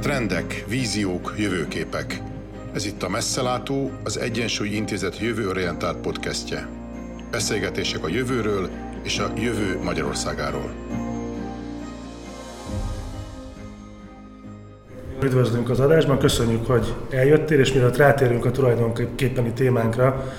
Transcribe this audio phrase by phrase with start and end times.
[0.00, 2.22] Trendek, víziók, jövőképek.
[2.72, 6.68] Ez itt a Messzelátó, az Egyensúly Intézet jövőorientált podcastje.
[7.30, 8.68] Beszélgetések a jövőről
[9.02, 10.70] és a jövő Magyarországáról.
[15.22, 20.32] Üdvözlünk az adásban, köszönjük, hogy eljöttél, és mielőtt rátérünk a tulajdonképpeni témánkra,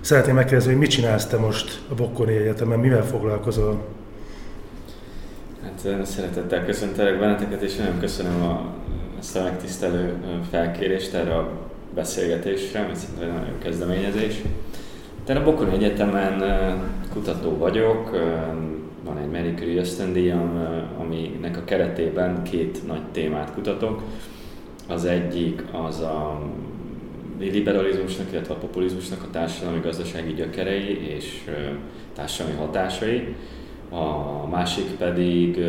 [0.00, 3.84] szeretném megkérdezni, hogy mit csinálsz te most a Bokkori Egyetemen, mivel foglalkozol?
[5.62, 8.74] Hát szeretettel köszöntelek benneteket, és nagyon köszönöm a,
[9.24, 10.14] ezt a megtisztelő
[10.50, 11.50] felkérést erre a
[11.94, 14.42] beszélgetésre, ami szerintem egy nagyon kezdeményezés.
[15.24, 16.42] Tehát a Bokkori Egyetemen
[17.12, 18.10] kutató vagyok,
[19.04, 20.68] van egy Marie Curie ösztöndíjam,
[20.98, 24.02] aminek a keretében két nagy témát kutatok.
[24.88, 26.42] Az egyik az a
[27.38, 31.50] liberalizmusnak, illetve a populizmusnak a társadalmi gazdasági gyökerei és
[32.14, 33.34] társadalmi hatásai.
[33.94, 35.60] A másik pedig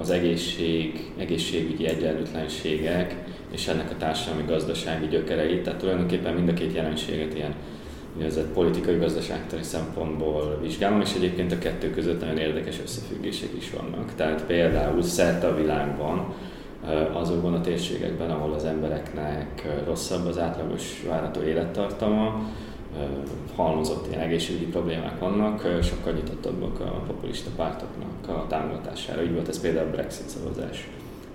[0.00, 3.16] az egészség, egészségügyi egyenlőtlenségek
[3.50, 5.60] és ennek a társadalmi gazdasági gyökerei.
[5.60, 7.54] Tehát tulajdonképpen mind a két jelenséget ilyen
[8.14, 14.14] úgynevezett politikai gazdaságtani szempontból vizsgálom, és egyébként a kettő között nagyon érdekes összefüggések is vannak.
[14.14, 16.34] Tehát például szerte a világban
[17.12, 22.50] azokban a térségekben, ahol az embereknek rosszabb az átlagos várható élettartama,
[23.56, 29.22] halmozott ilyen egészségügyi problémák vannak, sokkal nyitottabbak a populista pártoknak a támogatására.
[29.22, 30.88] Így volt ez például a Brexit szavazás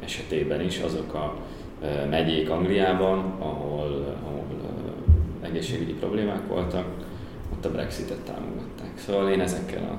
[0.03, 1.36] esetében is, azok a
[2.09, 4.45] megyék Angliában, ahol, ahol
[5.41, 6.86] egészségügyi problémák voltak,
[7.53, 8.92] ott a Brexitet támogatták.
[8.95, 9.97] Szóval én ezekkel a,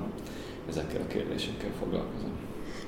[0.69, 2.31] ezekkel a kérdésekkel foglalkozom.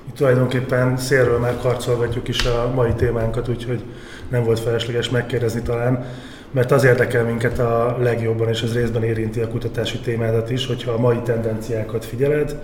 [0.07, 3.83] Itt tulajdonképpen szélről már karcolgatjuk is a mai témánkat, úgyhogy
[4.29, 6.05] nem volt felesleges megkérdezni talán,
[6.51, 10.91] mert az érdekel minket a legjobban, és ez részben érinti a kutatási témádat is, hogyha
[10.91, 12.55] a mai tendenciákat figyeled,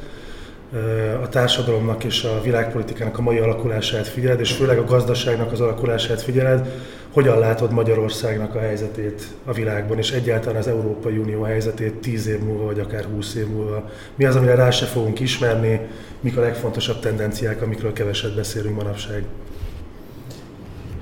[1.24, 6.22] a társadalomnak és a világpolitikának a mai alakulását figyeled, és főleg a gazdaságnak az alakulását
[6.22, 6.68] figyeled,
[7.14, 12.40] hogyan látod Magyarországnak a helyzetét a világban, és egyáltalán az Európai Unió helyzetét 10 év
[12.40, 13.90] múlva, vagy akár 20 év múlva?
[14.16, 15.80] Mi az, amire rá se fogunk ismerni,
[16.20, 19.24] mik a legfontosabb tendenciák, amikről keveset beszélünk manapság?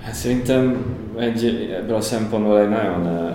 [0.06, 0.86] Hát szerintem
[1.18, 3.30] egy, ebből a szempontból egy nagyon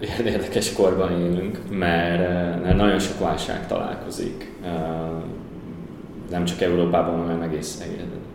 [0.26, 4.52] érdekes korban élünk, mert nagyon sok válság találkozik,
[6.30, 7.82] nem csak Európában, hanem egész,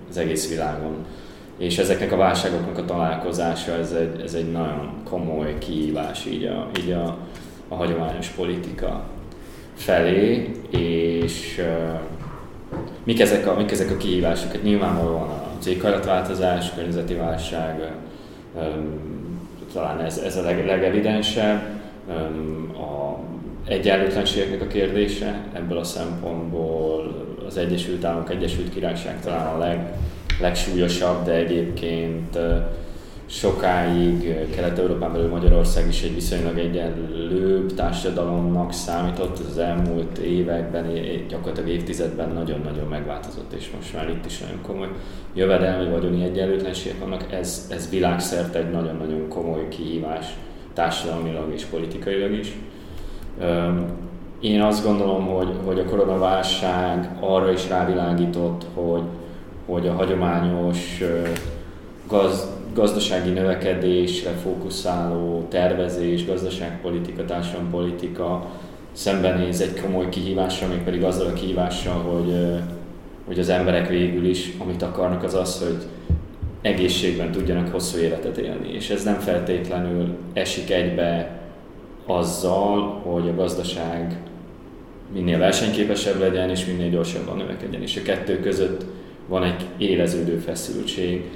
[0.09, 1.05] az egész világon
[1.57, 6.69] és ezeknek a válságoknak a találkozása, ez egy, ez egy nagyon komoly kihívás így a,
[6.83, 7.17] így a,
[7.67, 9.03] a hagyományos politika
[9.75, 11.99] felé, és uh,
[13.03, 14.51] mik, ezek a, mik ezek a kihívások?
[14.51, 17.91] Hát nyilvánvalóan az éghajlatváltozás, környezeti válság,
[19.73, 21.61] talán ez, ez a leg, legevidensebb,
[22.73, 23.19] a
[23.67, 29.93] egyenlőtlenségeknek a kérdése, ebből a szempontból az Egyesült Államok, Egyesült Királyság talán a leg,
[30.41, 32.37] legsúlyosabb, de egyébként
[33.29, 40.85] sokáig Kelet-Európán belül Magyarország is egy viszonylag egyenlőbb társadalomnak számított, az elmúlt években,
[41.27, 44.87] gyakorlatilag évtizedben nagyon-nagyon megváltozott, és most már itt is nagyon komoly
[45.33, 50.25] jövedelmi vagyoni egyenlőtlenségek vannak, ez, ez világszerte egy nagyon-nagyon komoly kihívás
[50.73, 52.57] társadalmilag és politikailag is.
[54.39, 59.03] Én azt gondolom, hogy, hogy a koronaválság arra is rávilágított, hogy
[59.69, 61.03] hogy a hagyományos
[62.07, 68.45] gaz, gazdasági növekedésre fókuszáló tervezés, gazdaságpolitika, társadalompolitika
[68.91, 72.61] szembenéz egy komoly kihívással, még pedig azzal a kihívással, hogy,
[73.25, 75.77] hogy az emberek végül is, amit akarnak, az az, hogy
[76.61, 78.73] egészségben tudjanak hosszú életet élni.
[78.73, 81.39] És ez nem feltétlenül esik egybe
[82.05, 84.17] azzal, hogy a gazdaság
[85.13, 87.81] minél versenyképesebb legyen, és minél gyorsabban növekedjen.
[87.81, 88.85] És a kettő között
[89.27, 91.29] van egy éleződő feszültség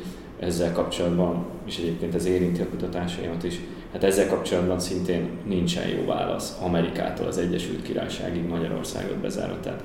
[0.44, 3.59] ezzel kapcsolatban, és egyébként ez érinti a kutatásaimat is.
[3.94, 9.59] Hát ezzel kapcsolatban szintén nincsen jó válasz Amerikától az Egyesült Királyságig Magyarországot bezárva.
[9.59, 9.84] Tehát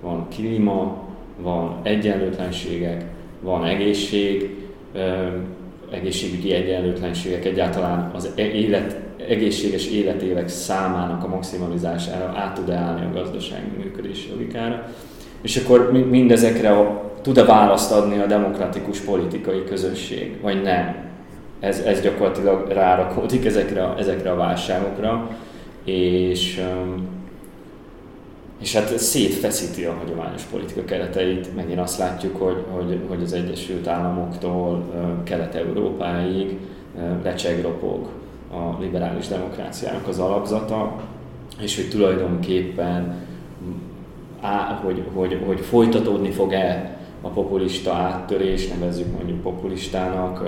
[0.00, 1.08] van klíma,
[1.42, 3.04] van egyenlőtlenségek,
[3.40, 4.56] van egészség,
[5.90, 13.12] egészségügyi egyenlőtlenségek, egyáltalán az e- élet, egészséges életévek számának a maximalizására át tud állni a
[13.12, 14.88] gazdasági működés logikára.
[15.42, 21.08] És akkor mindezekre a tud-e választ adni a demokratikus politikai közösség, vagy nem.
[21.60, 25.36] Ez, ez gyakorlatilag rárakódik ezekre, ezekre a válságokra,
[25.84, 26.64] és,
[28.60, 31.56] és hát szétfeszíti a hagyományos politika kereteit.
[31.56, 34.84] Megint azt látjuk, hogy, hogy, hogy az Egyesült Államoktól
[35.24, 36.58] Kelet-Európáig
[37.22, 38.08] lecsegropog
[38.52, 41.00] a liberális demokráciának az alapzata,
[41.60, 43.14] és hogy tulajdonképpen
[44.40, 50.42] á, hogy, hogy, hogy folytatódni fog-e a populista áttörés, nevezzük mondjuk populistának,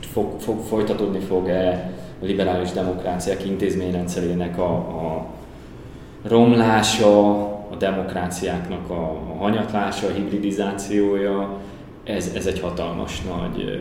[0.00, 1.92] fog, fog, folytatódni fog-e
[2.22, 5.26] a liberális demokráciák intézményrendszerének a, a
[6.22, 7.30] romlása,
[7.70, 11.56] a demokráciáknak a, a hanyatlása, a hibridizációja,
[12.04, 13.80] ez, ez egy hatalmas nagy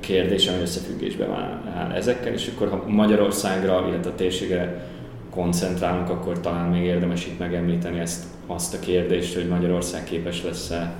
[0.00, 1.30] kérdés, ami összefüggésben
[1.76, 4.88] áll ezekkel, és akkor ha Magyarországra, illetve a térségre
[5.30, 10.92] koncentrálunk, akkor talán még érdemes itt megemlíteni ezt, azt a kérdést, hogy Magyarország képes lesz-e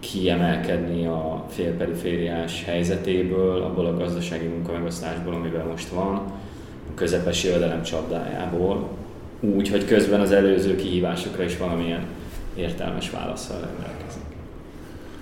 [0.00, 6.14] kiemelkedni a félperifériás helyzetéből, abból a gazdasági munkamegosztásból, amivel most van,
[6.90, 8.88] a közepes jövedelem csapdájából,
[9.40, 12.06] úgy, hogy közben az előző kihívásokra is valamilyen
[12.54, 14.22] értelmes válaszsal rendelkezik.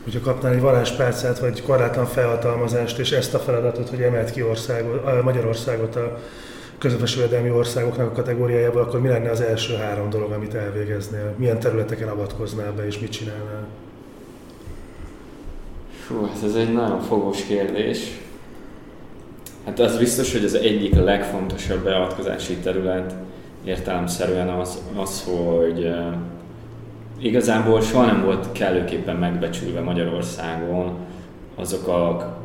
[0.04, 5.22] Hogyha kapnál egy varázspálcát, vagy korlátlan felhatalmazást, és ezt a feladatot, hogy emelt ki országot,
[5.22, 6.18] Magyarországot a
[6.82, 11.34] közepes jövedelmi országoknak a kategóriájából, akkor mi lenne az első három dolog, amit elvégeznél?
[11.36, 13.66] Milyen területeken avatkoznál be, és mit csinálnál?
[16.06, 18.20] Fú, hát ez egy nagyon fogós kérdés.
[19.64, 23.14] Hát az biztos, hogy az egyik legfontosabb beavatkozási terület
[23.64, 26.14] értelemszerűen az, az hogy uh,
[27.18, 30.96] igazából soha nem volt kellőképpen megbecsülve Magyarországon
[31.54, 32.41] azok a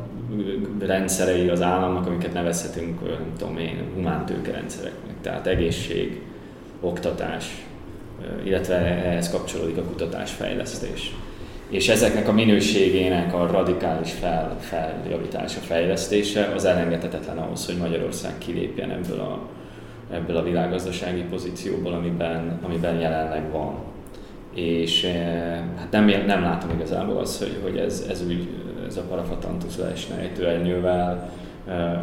[0.78, 6.20] rendszerei az államnak, amiket nevezhetünk, nem tudom én, humántőke rendszereknek, tehát egészség,
[6.80, 7.66] oktatás,
[8.44, 11.14] illetve ehhez kapcsolódik a kutatásfejlesztés.
[11.68, 18.90] És ezeknek a minőségének a radikális fel, feljavítása, fejlesztése az elengedhetetlen ahhoz, hogy Magyarország kilépjen
[18.90, 19.48] ebből a,
[20.10, 23.74] ebből a világgazdasági pozícióból, amiben, amiben jelenleg van.
[24.60, 25.06] És
[25.76, 28.48] hát nem, nem látom igazából azt, hogy, hogy ez, ez úgy
[28.86, 31.30] ez a parafatantusz leesne ejtőernyővel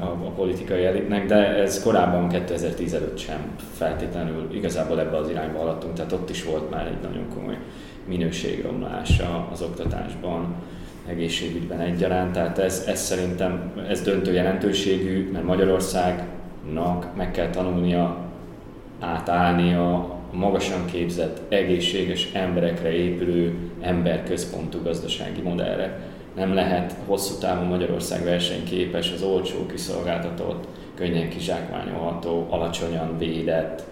[0.02, 5.60] a, a politikai elitnek, de ez korábban 2010 előtt sem feltétlenül igazából ebbe az irányba
[5.60, 7.57] haladtunk, tehát ott is volt már egy nagyon komoly
[8.07, 10.56] minőségromlása az oktatásban,
[11.08, 18.18] egészségügyben egyaránt, tehát ez, ez szerintem ez döntő jelentőségű, mert Magyarországnak meg kell tanulnia
[19.00, 28.24] átállnia a magasan képzett, egészséges emberekre épülő, emberközpontú gazdasági modellre nem lehet hosszú távon Magyarország
[28.24, 33.84] versenyképes, az olcsó, kiszolgáltatott, könnyen kizsákmányolható, alacsonyan védett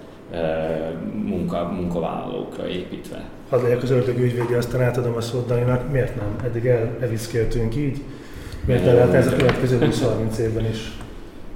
[1.13, 3.24] munka, munkavállalókra építve.
[3.50, 5.92] Hadd legyek az ördög ügyvédje, aztán átadom a szót Daninak.
[5.92, 6.36] Miért nem?
[6.44, 8.01] Eddig el, elviszkéltünk így.
[8.66, 10.92] Miért nem lehet ez a következő 20-30 évben is?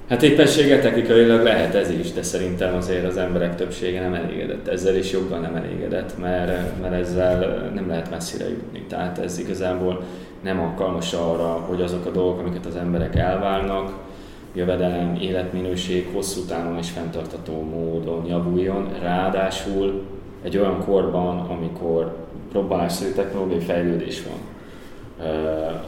[0.08, 4.94] Hát éppenséggel technikailag lehet ez is, de szerintem azért az emberek többsége nem elégedett ezzel,
[4.94, 8.84] és jobban nem elégedett, mert, mert ezzel nem lehet messzire jutni.
[8.88, 10.02] Tehát ez igazából
[10.42, 13.92] nem alkalmas arra, hogy azok a dolgok, amiket az emberek elválnak,
[14.54, 18.88] jövedelem, életminőség hosszú távon és fenntartató módon javuljon.
[19.02, 20.02] Ráadásul
[20.42, 22.16] egy olyan korban, amikor
[22.50, 24.38] próbálásszerű technológiai fejlődés van,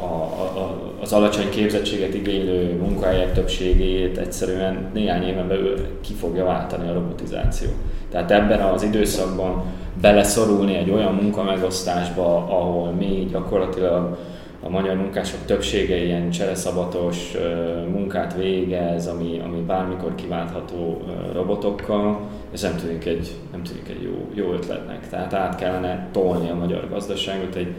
[0.00, 6.88] a, a, az alacsony képzettséget igénylő munkahelyek többségét egyszerűen néhány éven belül ki fogja váltani
[6.88, 7.69] a robotizáció.
[8.11, 9.62] Tehát ebben az időszakban
[10.00, 14.19] beleszorulni egy olyan munkamegosztásba, ahol mi gyakorlatilag
[14.62, 17.37] a magyar munkások többsége ilyen csereszabatos
[17.93, 21.03] munkát végez, ami, ami bármikor kiváltható
[21.33, 22.21] robotokkal,
[22.53, 25.09] ez nem tűnik egy, nem tűnik egy jó, jó ötletnek.
[25.09, 27.75] Tehát át kellene tolni a magyar gazdaságot egy,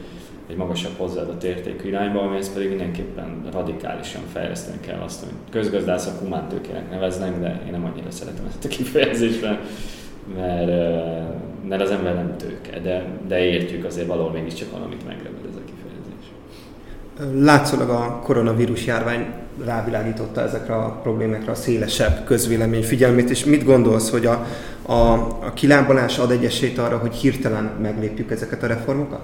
[0.52, 6.90] egy magasabb hozzáadott értékű irányba, amihez pedig mindenképpen radikálisan fejleszteni kell azt, amit közgazdászok humántőkének
[6.90, 9.60] neveznek, de én nem annyira szeretem ezt a kifejezést, mert,
[11.68, 15.62] mert az ember nem tőke, de, de értjük azért valahol mégiscsak valamit megreved ez a
[15.66, 16.26] kifejezés.
[17.46, 19.26] Látszólag a koronavírus járvány
[19.66, 24.46] rávilágította ezekre a problémákra a szélesebb közvélemény figyelmét, és mit gondolsz, hogy a,
[24.82, 25.14] a,
[25.46, 29.22] a kilábalás ad egy esélyt arra, hogy hirtelen meglépjük ezeket a reformokat?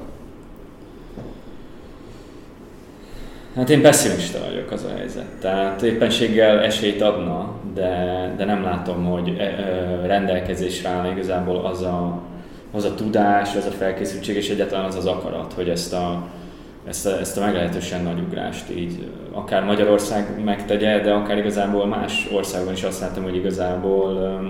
[3.58, 5.26] Hát én pessimista vagyok az a helyzet.
[5.40, 9.46] Tehát éppenséggel esélyt adna, de, de nem látom, hogy e,
[10.06, 12.22] rendelkezésre áll igazából az a,
[12.72, 16.28] az a tudás, az a felkészültség és egyáltalán az az akarat, hogy ezt a,
[16.88, 22.28] ezt a, ezt a meglehetősen nagy ugrást így akár Magyarország megtegye, de akár igazából más
[22.34, 24.42] országban is azt látom, hogy igazából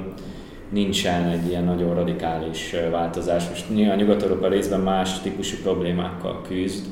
[0.70, 3.50] nincsen egy ilyen nagyon radikális változás.
[3.50, 6.86] Most nyilván Nyugat-Európa részben más típusú problémákkal küzd,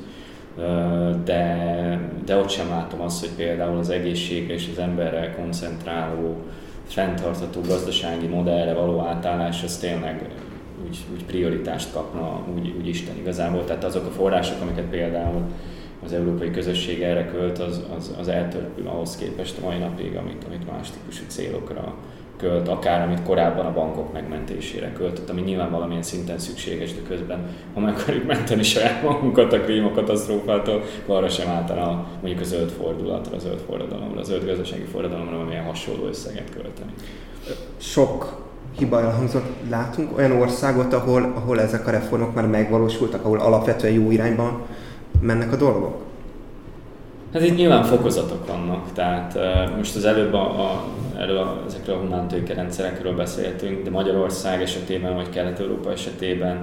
[1.23, 6.35] de, de ott sem látom azt, hogy például az egészségre és az emberre koncentráló,
[6.87, 10.29] fenntartható gazdasági modellre való átállás az tényleg
[10.87, 13.63] úgy, úgy prioritást kapna, úgy, úgy Isten igazából.
[13.63, 15.41] Tehát azok a források, amiket például
[16.03, 20.37] az európai közösség erre költ, az, az, az eltörpül ahhoz képest a mai napig, amik,
[20.47, 21.95] amit más típusú célokra
[22.37, 27.47] költ, akár amit korábban a bankok megmentésére költött, ami nyilván valamilyen szinten szükséges, de közben,
[27.73, 33.35] ha meg akarjuk menteni saját magunkat a klímakatasztrófától, arra sem általán mondjuk a zöld fordulatra,
[33.35, 36.91] a zöld forradalomra, a zöld gazdasági forradalomra valamilyen hasonló összeget költeni.
[37.77, 38.43] Sok
[38.77, 39.45] hiba elhangzott.
[39.69, 44.61] Látunk olyan országot, ahol, ahol ezek a reformok már megvalósultak, ahol alapvetően jó irányban
[45.21, 46.04] mennek a dolgok?
[47.35, 49.39] Hát itt nyilván fokozatok vannak, tehát
[49.77, 50.83] most az előbb a, a,
[51.17, 56.57] erről a, ezekről a humántőke rendszerekről beszéltünk, de Magyarország esetében, vagy Kelet-Európa esetében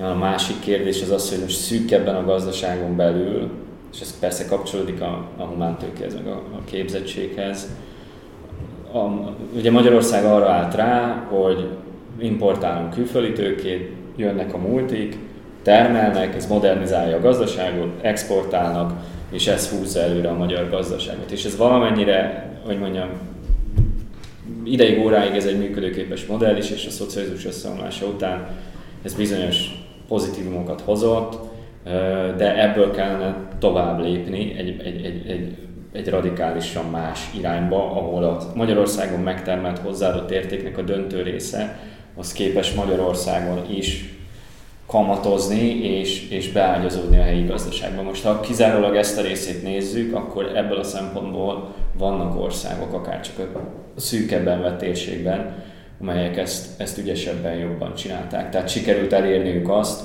[0.00, 3.50] a másik kérdés az az, hogy most szűkebben a gazdaságon belül,
[3.92, 7.68] és ez persze kapcsolódik a, a humántőkéhez, meg a, a képzettséghez,
[8.92, 8.98] a,
[9.56, 11.68] ugye Magyarország arra állt rá, hogy
[12.18, 15.18] importálunk külföldi tőkét, jönnek a multik,
[15.62, 18.92] termelnek, ez modernizálja a gazdaságot, exportálnak,
[19.30, 21.30] és ez húzza előre a magyar gazdaságot.
[21.30, 23.08] És ez valamennyire, hogy mondjam,
[24.64, 28.48] ideig óráig ez egy működőképes modell is, és a szocializmus összeomlása után
[29.02, 31.38] ez bizonyos pozitívumokat hozott,
[32.36, 35.56] de ebből kellene tovább lépni egy, egy, egy, egy,
[35.92, 41.78] egy radikálisan más irányba, ahol a Magyarországon megtermelt hozzáadott értéknek a döntő része,
[42.16, 44.15] az képes Magyarországon is
[44.86, 48.04] kamatozni és, és beágyazódni a helyi gazdaságban.
[48.04, 53.38] Most ha kizárólag ezt a részét nézzük, akkor ebből a szempontból vannak országok, akár csak
[53.38, 53.60] a
[54.00, 55.64] szűkebben vett térségben,
[56.00, 58.50] amelyek ezt, ezt ügyesebben jobban csinálták.
[58.50, 60.02] Tehát sikerült elérniük azt,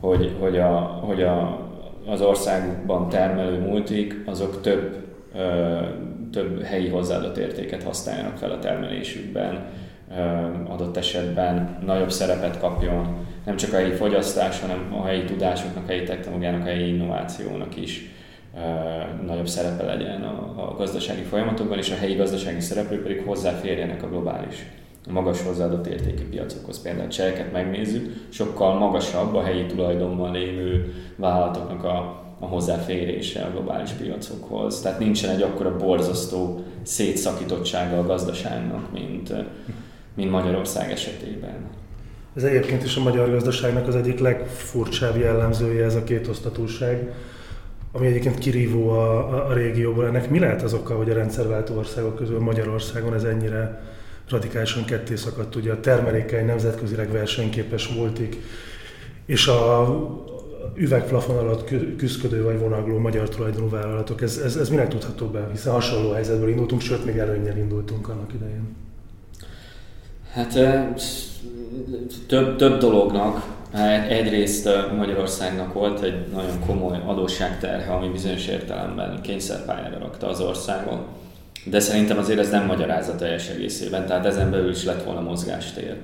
[0.00, 0.70] hogy, hogy, a,
[1.06, 1.66] hogy a,
[2.06, 4.96] az országban termelő multik, azok több,
[5.34, 5.78] ö,
[6.32, 9.66] több helyi hozzáadott értéket használjanak fel a termelésükben,
[10.68, 15.88] adott esetben nagyobb szerepet kapjon, nem csak a helyi fogyasztás, hanem a helyi tudásoknak, a
[15.90, 18.10] helyi technológiának, a helyi innovációnak is
[19.26, 24.08] nagyobb szerepe legyen a, a gazdasági folyamatokban, és a helyi gazdasági szereplők pedig hozzáférjenek a
[24.08, 24.66] globális
[25.08, 26.82] a magas hozzáadott értékű piacokhoz.
[26.82, 33.90] Például cseheket megnézzük, sokkal magasabb a helyi tulajdonban lévő vállalatoknak a, a hozzáférése a globális
[33.90, 34.80] piacokhoz.
[34.80, 39.32] Tehát nincsen egy akkora borzasztó szétszakítottsága a gazdaságnak, mint,
[40.18, 41.70] mint Magyarország esetében.
[42.36, 47.12] Ez egyébként is a magyar gazdaságnak az egyik legfurcsább jellemzője ez a kétosztatúság,
[47.92, 50.06] ami egyébként kirívó a, a, a régióból.
[50.06, 53.82] Ennek mi lehet az oka, hogy a rendszerváltó országok közül Magyarországon ez ennyire
[54.28, 55.56] radikálisan ketté szakadt?
[55.56, 58.36] Ugye a termelékeny, nemzetközileg versenyképes voltik,
[59.26, 59.96] és a
[60.74, 64.22] üvegplafon alatt küzdködő vagy vonagló magyar tulajdonú vállalatok.
[64.22, 65.48] Ez, ez, ez minek tudható be?
[65.50, 68.87] Hiszen hasonló helyzetből indultunk, sőt, még előnyel indultunk annak idején.
[70.32, 70.58] Hát
[72.26, 73.56] több, több dolognak.
[74.08, 81.06] Egyrészt Magyarországnak volt egy nagyon komoly adósságterhe, ami bizonyos értelemben kényszerpályára rakta az országot.
[81.64, 85.96] De szerintem azért ez nem magyarázza teljes egészében, tehát ezen belül is lett volna mozgástér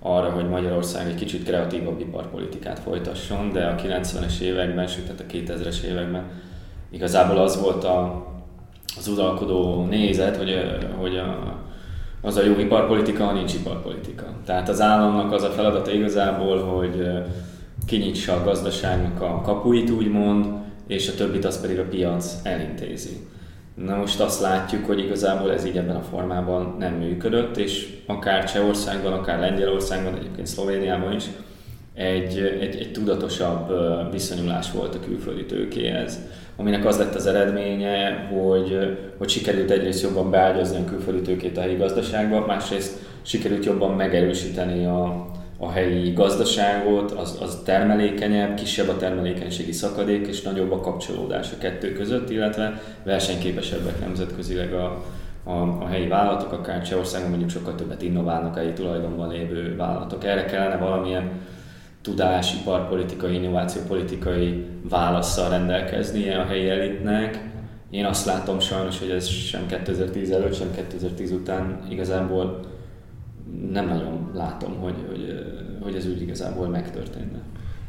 [0.00, 5.32] arra, hogy Magyarország egy kicsit kreatívabb iparpolitikát folytasson, de a 90-es években, sőt tehát a
[5.32, 6.24] 2000-es években
[6.90, 8.26] igazából az volt a,
[8.98, 11.57] az uralkodó nézet, hogy, hogy a,
[12.20, 14.26] az a jó iparpolitika, ha nincs iparpolitika.
[14.44, 17.08] Tehát az államnak az a feladata igazából, hogy
[17.86, 20.46] kinyitsa a gazdaságnak a kapuit, úgymond,
[20.86, 23.26] és a többit az pedig a piac elintézi.
[23.74, 28.52] Na most azt látjuk, hogy igazából ez így ebben a formában nem működött, és akár
[28.52, 31.24] Csehországban, akár Lengyelországban, egyébként Szlovéniában is
[31.94, 33.72] egy, egy, egy tudatosabb
[34.10, 36.18] viszonyulás volt a külföldi tőkéhez
[36.58, 41.60] aminek az lett az eredménye, hogy, hogy sikerült egyrészt jobban beágyazni a külföldi tőkét a
[41.60, 45.26] helyi gazdaságba, másrészt sikerült jobban megerősíteni a,
[45.58, 51.58] a helyi gazdaságot, az, az termelékenyebb, kisebb a termelékenységi szakadék, és nagyobb a kapcsolódás a
[51.58, 55.04] kettő között, illetve versenyképesebbek nemzetközileg a,
[55.44, 60.24] a, a helyi vállalatok, akár Csehországon mondjuk sokkal többet innoválnak a helyi tulajdonban lévő vállalatok.
[60.24, 61.30] Erre kellene valamilyen
[62.02, 67.46] tudás, iparpolitikai, innovációpolitikai válaszsal rendelkeznie a helyi elitnek.
[67.90, 72.60] Én azt látom sajnos, hogy ez sem 2010 előtt, sem 2010 után igazából
[73.70, 75.44] nem nagyon látom, hogy, hogy,
[75.82, 77.42] hogy ez úgy igazából megtörténne.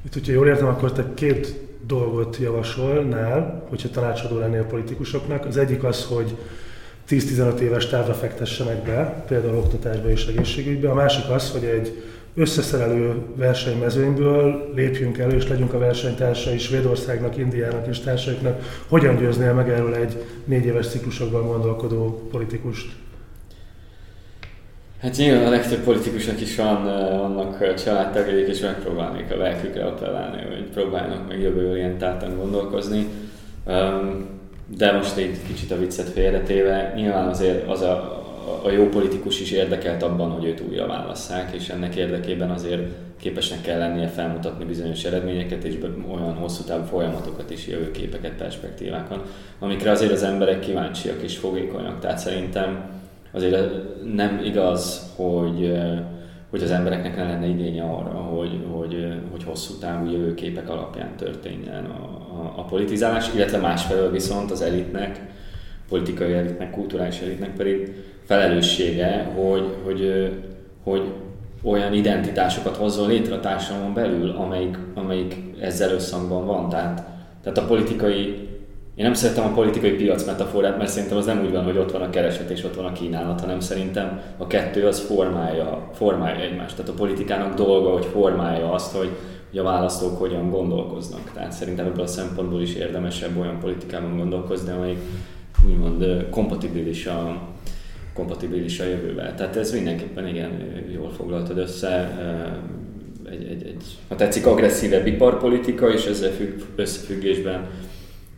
[0.05, 5.45] Itt, hogyha jól értem, akkor te két dolgot javasolnál, hogyha tanácsadó lennél politikusoknak.
[5.45, 6.35] Az egyik az, hogy
[7.09, 10.89] 10-15 éves távra fektessenek be, például oktatásba és egészségügybe.
[10.89, 12.03] A másik az, hogy egy
[12.35, 18.83] összeszerelő versenymezőnyből lépjünk elő, és legyünk a versenytársai Svédországnak, Indiának és társaiknak.
[18.87, 22.87] Hogyan győznél meg erről egy négy éves ciklusokban gondolkodó politikust?
[25.01, 26.83] Hát nyilván a legtöbb politikusnak is van,
[27.17, 33.07] vannak családtagjaik, és megpróbálnék a lelkükre appellálni, hogy próbálnak meg jövőorientáltan gondolkozni.
[34.77, 38.18] De most egy kicsit a viccet félretéve, nyilván azért az a,
[38.63, 42.81] a jó politikus is érdekelt abban, hogy őt újra válasszák, és ennek érdekében azért
[43.17, 45.77] képesnek kell lennie felmutatni bizonyos eredményeket és
[46.11, 49.27] olyan hosszú távú folyamatokat és jövőképeket, perspektívákat,
[49.59, 51.99] amikre azért az emberek kíváncsiak és fogékonyak.
[51.99, 52.89] Tehát szerintem
[53.31, 53.73] azért
[54.13, 55.71] nem igaz, hogy
[56.49, 61.85] hogy az embereknek ne lenne igénye arra, hogy, hogy, hogy hosszú távú jövőképek alapján történjen
[61.85, 62.03] a,
[62.41, 65.19] a, a politizálás, illetve másfelől viszont az elitnek,
[65.89, 67.93] politikai elitnek, kulturális elitnek pedig
[68.29, 70.31] felelőssége, hogy, hogy,
[70.83, 71.01] hogy
[71.63, 76.69] olyan identitásokat hozzon létre a társadalmon belül, amelyik, amelyik ezzel összhangban van.
[76.69, 77.03] Tehát,
[77.43, 78.47] tehát a politikai
[78.95, 81.91] én nem szeretem a politikai piac metaforát, mert szerintem az nem úgy van, hogy ott
[81.91, 86.43] van a kereset és ott van a kínálat, hanem szerintem a kettő az formálja, formálja
[86.43, 86.75] egymást.
[86.75, 89.09] Tehát a politikának dolga, hogy formálja azt, hogy,
[89.49, 91.31] hogy a választók hogyan gondolkoznak.
[91.33, 94.99] Tehát szerintem ebből a szempontból is érdemesebb olyan politikában gondolkozni, amelyik
[95.67, 97.41] úgymond kompatibilis a,
[98.19, 99.35] kompatibilis a jövővel.
[99.35, 100.51] Tehát ez mindenképpen igen,
[100.93, 102.17] jól foglaltad össze.
[103.29, 107.67] Egy, egy, egy, ha tetszik, agresszívebb iparpolitika, és ezzel függ, összefüggésben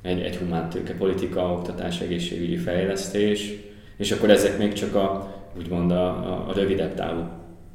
[0.01, 3.53] egy, egy humántőke politika, oktatás, egészségügyi fejlesztés,
[3.97, 7.23] és akkor ezek még csak a, úgymond a, a, a rövidebb távú,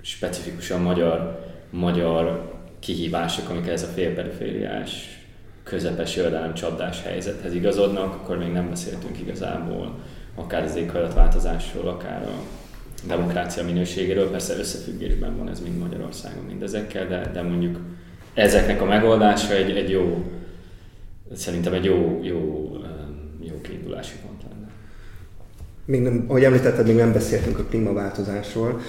[0.01, 5.21] specifikusan magyar, magyar kihívások, amik ez a félperifériás,
[5.63, 9.99] közepes jövedelem csapdás helyzethez igazodnak, akkor még nem beszéltünk igazából
[10.37, 12.41] akár az éghajlatváltozásról, akár a
[13.07, 17.79] demokrácia minőségéről, persze összefüggésben van ez mind Magyarországon mindezekkel, de, de mondjuk
[18.35, 20.25] ezeknek a megoldása egy, egy jó
[21.35, 22.71] szerintem egy jó, jó,
[23.41, 24.71] jó kiindulási pont lenne.
[25.85, 28.81] Még nem, ahogy említetted, még nem beszéltünk a klímaváltozásról,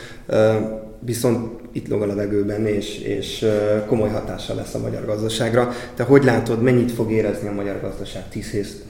[0.99, 3.45] viszont itt log a levegőben, és, és
[3.87, 5.71] komoly hatással lesz a magyar gazdaságra.
[5.95, 8.23] Te hogy látod, mennyit fog érezni a magyar gazdaság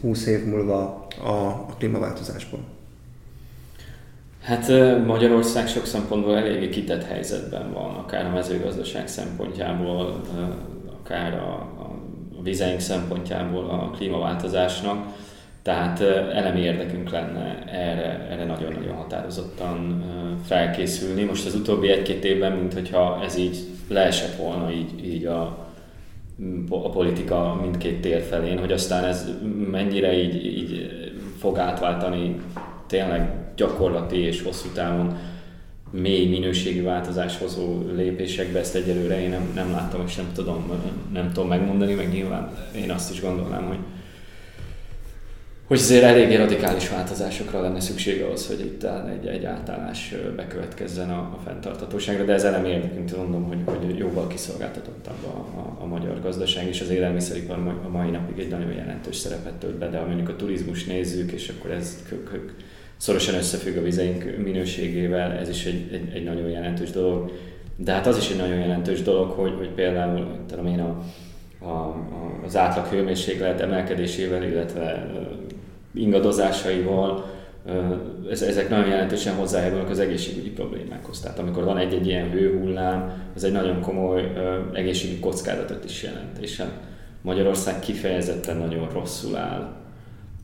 [0.04, 1.32] 10-20 év múlva a,
[1.70, 2.60] a klímaváltozásból?
[4.42, 4.68] Hát
[5.06, 10.22] Magyarország sok szempontból eléggé kitett helyzetben van, akár a mezőgazdaság szempontjából,
[11.04, 11.54] akár a,
[12.40, 15.06] a vizeink szempontjából a klímaváltozásnak,
[15.68, 16.00] tehát
[16.34, 20.04] elemi érdekünk lenne erre, erre nagyon-nagyon határozottan
[20.46, 21.24] felkészülni.
[21.24, 25.68] Most az utóbbi egy-két évben, mint hogyha ez így leesett volna így, így a,
[26.70, 29.30] a politika mindkét tér felén, hogy aztán ez
[29.72, 30.92] mennyire így, így
[31.38, 32.42] fog átváltani
[32.86, 35.18] tényleg gyakorlati és hosszú távon
[35.92, 40.72] mély minőségi változás hozó lépésekbe, ezt egyelőre én nem, nem láttam, és nem tudom,
[41.14, 43.80] nem tudom megmondani, meg nyilván én azt is gondolnám, hogy
[45.68, 51.18] hogy azért eléggé radikális változásokra lenne szükség ahhoz, hogy itt egy, egy átállás bekövetkezzen a,
[51.20, 56.22] a fenntartatóságra, de ez elem érdekünk, mondom, hogy, hogy jóval kiszolgáltatottabb a, a, a magyar
[56.22, 60.06] gazdaság, és az élelmiszeripar a mai napig egy nagyon jelentős szerepet tölt be, de ha
[60.06, 62.54] mondjuk a turizmus nézzük, és akkor ez kök, kök,
[62.98, 67.32] szorosan összefügg a vizeink minőségével, ez is egy, egy, egy nagyon jelentős dolog.
[67.76, 71.04] De hát az is egy nagyon jelentős dolog, hogy, hogy például tudom én a,
[71.66, 71.96] a,
[72.46, 75.12] az átlag hőmérséklet emelkedésével, illetve
[75.94, 77.26] ingadozásaival,
[78.30, 81.20] ezek nagyon jelentősen hozzájárulnak az egészségügyi problémákhoz.
[81.20, 84.34] Tehát amikor van egy-egy ilyen hőhullám, az egy nagyon komoly
[84.74, 86.38] egészségügyi kockázatot is jelent.
[86.38, 86.80] És hát
[87.22, 89.76] Magyarország kifejezetten nagyon rosszul áll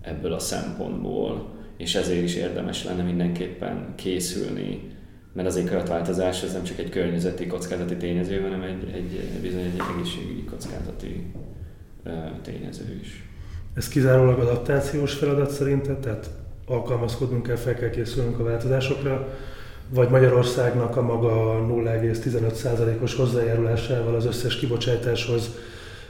[0.02, 4.92] ebből a szempontból, és ezért is érdemes lenne mindenképpen készülni,
[5.34, 9.82] mert az éghajlatváltozás az nem csak egy környezeti kockázati tényező, hanem egy, egy bizony egy
[9.96, 11.32] egészségügyi kockázati
[12.42, 13.33] tényező is.
[13.74, 16.30] Ez kizárólag adaptációs feladat szerinted, tehát
[16.66, 19.28] alkalmazkodnunk kell, fel kell készülnünk a változásokra,
[19.90, 25.50] vagy Magyarországnak a maga 0,15%-os hozzájárulásával az összes kibocsátáshoz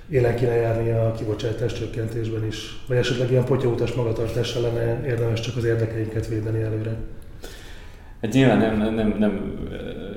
[0.10, 2.84] élen kéne járni a kibocsátás csökkentésben is?
[2.88, 6.96] Vagy esetleg ilyen potyautas magatartással lenne érdemes csak az érdekeinket védeni előre?
[8.24, 9.58] Hát nyilván nem, nem, nem,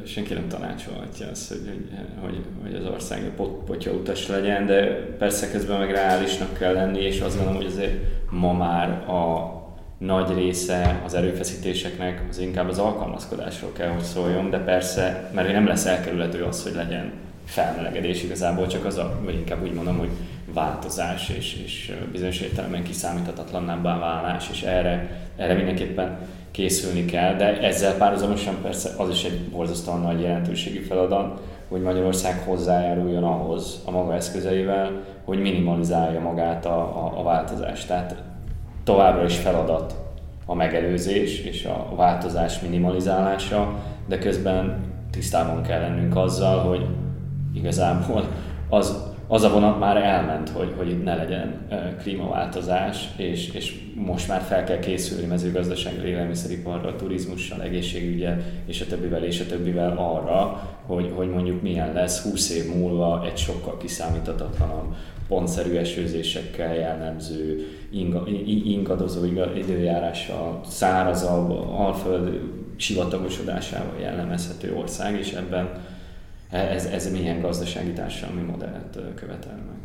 [0.04, 1.88] senki nem tanácsolhatja azt, hogy,
[2.20, 3.32] hogy, hogy, az ország
[3.66, 4.86] potya utas legyen, de
[5.18, 7.94] persze közben meg reálisnak kell lenni, és azt gondolom, hogy azért
[8.30, 9.54] ma már a
[9.98, 15.66] nagy része az erőfeszítéseknek az inkább az alkalmazkodásról kell, hogy szóljon, de persze, mert nem
[15.66, 17.12] lesz elkerülhető az, hogy legyen
[17.44, 20.10] felmelegedés igazából, csak az a, vagy inkább úgy mondom, hogy
[20.54, 26.18] változás és, és bizonyos értelemben kiszámíthatatlanná válás, és erre, erre mindenképpen
[26.56, 32.42] készülni kell, de ezzel párhuzamosan persze az is egy borzasztóan nagy jelentőségi feladat, hogy Magyarország
[32.44, 37.86] hozzájáruljon ahhoz a maga eszközeivel, hogy minimalizálja magát a, a, a változást.
[37.86, 38.22] Tehát
[38.84, 39.94] továbbra is feladat
[40.46, 43.74] a megelőzés és a változás minimalizálása,
[44.06, 46.86] de közben tisztában kell lennünk azzal, hogy
[47.54, 48.28] igazából
[48.68, 51.68] az az a vonat már elment, hogy, hogy itt ne legyen
[52.02, 59.24] klímaváltozás, és, és most már fel kell készülni mezőgazdaságra, élelmiszeriparra, turizmussal, egészségügyel, és a többivel,
[59.24, 64.94] és a többivel arra, hogy, hogy mondjuk milyen lesz 20 év múlva egy sokkal kiszámíthatatlanabb,
[65.28, 67.66] pontszerű esőzésekkel jellemző,
[68.64, 69.24] ingadozó
[69.56, 72.40] időjárással, szárazabb, alföld
[72.76, 75.68] sivatagosodásával jellemezhető ország, és ebben
[76.50, 79.76] ez, ez milyen gazdasági társadalmi modellt követel meg.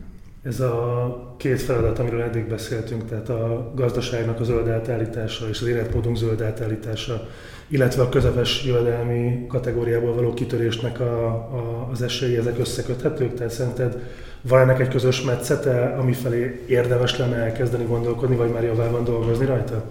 [0.44, 5.68] Ez a két feladat, amiről eddig beszéltünk, tehát a gazdaságnak a zöld átállítása és az
[5.68, 7.28] életmódunk zöld átállítása,
[7.68, 13.34] illetve a közepes jövedelmi kategóriából való kitörésnek a, a, az esélyi, ezek összeköthetők?
[13.34, 13.98] Tehát szerinted
[14.42, 19.84] van ennek egy közös metszete, amifelé érdemes lenne elkezdeni gondolkodni, vagy már javában dolgozni rajta?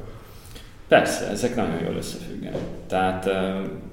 [0.88, 2.61] Persze, ezek nagyon jól összefüggenek.
[2.87, 3.28] Tehát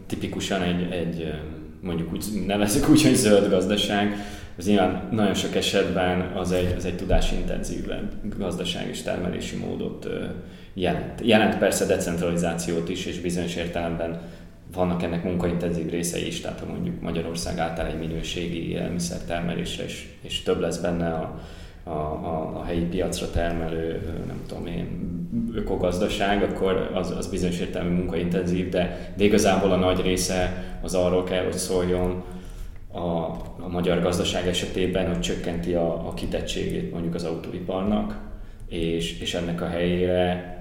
[0.08, 1.34] tipikusan egy, egy
[1.82, 4.16] mondjuk úgy nevezük úgy, hogy zöld gazdaság,
[4.58, 7.86] az nyilván nagyon sok esetben az egy, az egy tudásintenzív
[8.38, 10.08] gazdaság és termelési módot
[10.74, 11.22] jelent.
[11.22, 14.22] Jelent persze decentralizációt is, és bizonyos értelemben
[14.74, 20.60] vannak ennek munkaintenzív részei is, tehát mondjuk Magyarország által egy minőségi élelmiszertermelésre, és, és több
[20.60, 21.42] lesz benne a,
[21.88, 21.96] a,
[22.26, 25.16] a, a helyi piacra termelő, nem tudom én,
[25.54, 31.24] ökogazdaság, akkor az, az bizonyos értelmű munkaintenzív, de, de igazából a nagy része az arról
[31.24, 32.24] kell, hogy szóljon
[32.92, 33.00] a,
[33.60, 38.20] a magyar gazdaság esetében, hogy csökkenti a, a kitettségét mondjuk az autóiparnak,
[38.70, 40.57] és, és ennek a helyére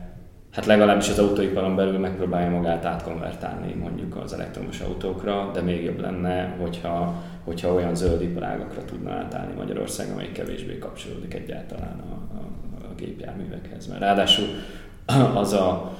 [0.56, 6.00] hát legalábbis az autóiparon belül megpróbálja magát átkonvertálni mondjuk az elektromos autókra, de még jobb
[6.00, 12.40] lenne, hogyha, hogyha olyan zöld iparágakra tudna átállni Magyarország, amely kevésbé kapcsolódik egyáltalán a, a,
[12.90, 13.86] a gépjárművekhez.
[13.86, 14.46] Mert ráadásul
[15.34, 15.92] az a,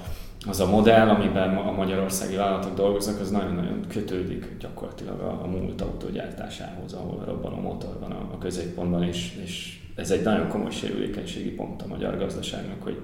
[0.49, 5.81] az a modell, amiben a magyarországi vállalatok dolgoznak, az nagyon-nagyon kötődik gyakorlatilag a, a múlt
[5.81, 10.71] autógyártásához, ahol a robbanó motor van a, a középpontban, és, és ez egy nagyon komoly
[10.71, 12.99] sérülékenységi pont a magyar gazdaságnak, hogy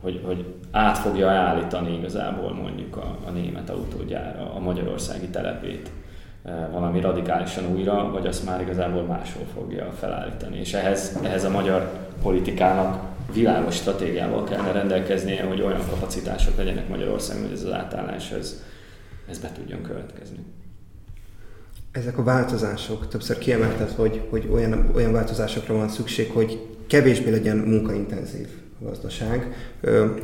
[0.00, 5.90] hogy, hogy át fogja állítani igazából mondjuk a, a német autógyár a magyarországi telepét
[6.44, 10.58] e, valami radikálisan újra, vagy azt már igazából máshol fogja felállítani.
[10.58, 11.90] És ehhez, ehhez a magyar
[12.22, 18.62] politikának világos stratégiával kellene rendelkeznie, hogy olyan kapacitások legyenek Magyarországon, hogy ez az átállás ez,
[19.28, 20.38] ez be tudjon következni.
[21.92, 27.56] Ezek a változások, többször kiemelted, hogy, hogy olyan, olyan változásokra van szükség, hogy kevésbé legyen
[27.56, 28.48] munkaintenzív
[28.80, 29.54] gazdaság,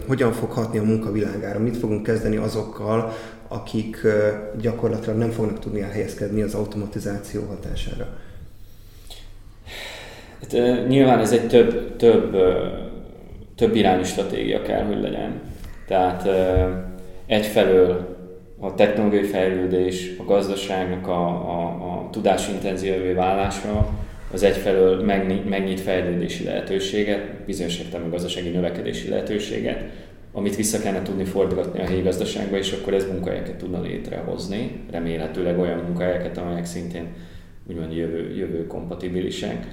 [0.07, 3.13] hogyan fog hatni a munkavilágára, mit fogunk kezdeni azokkal,
[3.49, 3.97] akik
[4.61, 8.07] gyakorlatilag nem fognak tudni elhelyezkedni az automatizáció hatására.
[10.41, 10.53] Hát,
[10.89, 12.37] nyilván ez egy több, több,
[13.57, 15.41] több irányú stratégia kell, hogy legyen.
[15.87, 16.29] Tehát
[17.27, 18.17] egyfelől
[18.61, 23.89] a technológiai fejlődés, a gazdaságnak a, a, a tudásintenzívvé válása,
[24.35, 25.03] az egyfelől
[25.49, 29.85] megnyit fejlődési lehetőséget, bizonyos értelemben gazdasági növekedési lehetőséget,
[30.33, 35.59] amit vissza kellene tudni fordgatni a helyi gazdaságba, és akkor ez munkahelyeket tudna létrehozni, remélhetőleg
[35.59, 37.07] olyan munkahelyeket, amelyek szintén
[37.69, 39.67] úgymond jövő, jövő kompatibilisek.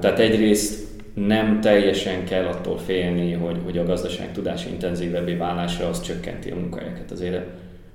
[0.00, 6.02] Tehát egyrészt nem teljesen kell attól félni, hogy, hogy a gazdaság tudás intenzívebbé válása az
[6.02, 7.10] csökkenti a munkahelyeket.
[7.10, 7.46] Azért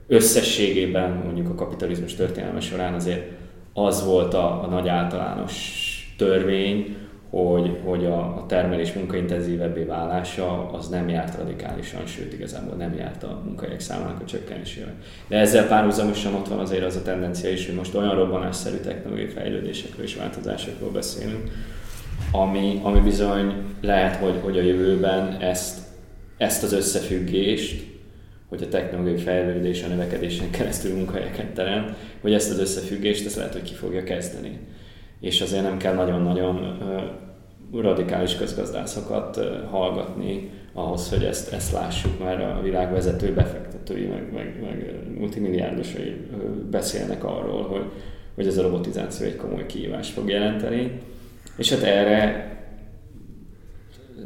[0.08, 3.43] összességében mondjuk a kapitalizmus történelme során azért
[3.74, 5.82] az volt a, a nagy általános
[6.18, 6.96] törvény,
[7.30, 13.24] hogy, hogy a, a termelés munkaintenzívebbé válása az nem járt radikálisan, sőt igazából nem járt
[13.24, 14.94] a munkahelyek számának a csökkenésével.
[15.28, 19.28] De ezzel párhuzamosan ott van azért az a tendencia is, hogy most olyan robbanásszerű technológiai
[19.28, 21.52] fejlődésekről és változásokról beszélünk,
[22.32, 25.80] ami, ami bizony lehet, hogy, hogy a jövőben ezt,
[26.38, 27.93] ezt az összefüggést
[28.54, 33.54] hogy a technológiai fejlődés a növekedésen keresztül munkahelyeket teremt, hogy ezt az összefüggést ezt lehet,
[33.54, 34.60] hogy ki fogja kezdeni.
[35.20, 36.78] És azért nem kell nagyon-nagyon
[37.74, 39.40] radikális közgazdászokat
[39.70, 46.16] hallgatni ahhoz, hogy ezt, ezt lássuk, mert a világ vezető befektetői, meg, meg, meg multimilliárdosai
[46.72, 47.86] beszélnek arról, hogy,
[48.36, 50.92] hogy ez a robotizáció egy komoly kihívást fog jelenteni.
[51.58, 52.52] És hát erre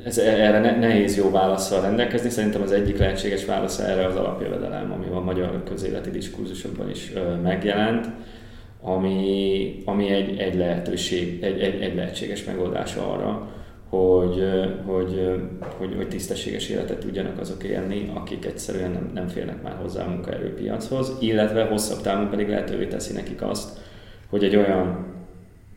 [0.03, 2.29] ez, erre ne, nehéz jó válaszsal rendelkezni.
[2.29, 8.05] Szerintem az egyik lehetséges válasz erre az alapjövedelem, ami a magyar közéleti diskurzusokban is megjelent,
[8.81, 13.51] ami, ami egy, egy lehetőség, egy, egy, egy lehetséges megoldás arra,
[13.89, 14.43] hogy,
[14.85, 15.31] hogy,
[15.77, 20.09] hogy, hogy tisztességes életet tudjanak azok élni, akik egyszerűen nem, nem férnek már hozzá a
[20.09, 23.79] munkaerőpiachoz, illetve hosszabb távon pedig lehetővé teszi nekik azt,
[24.29, 25.05] hogy egy olyan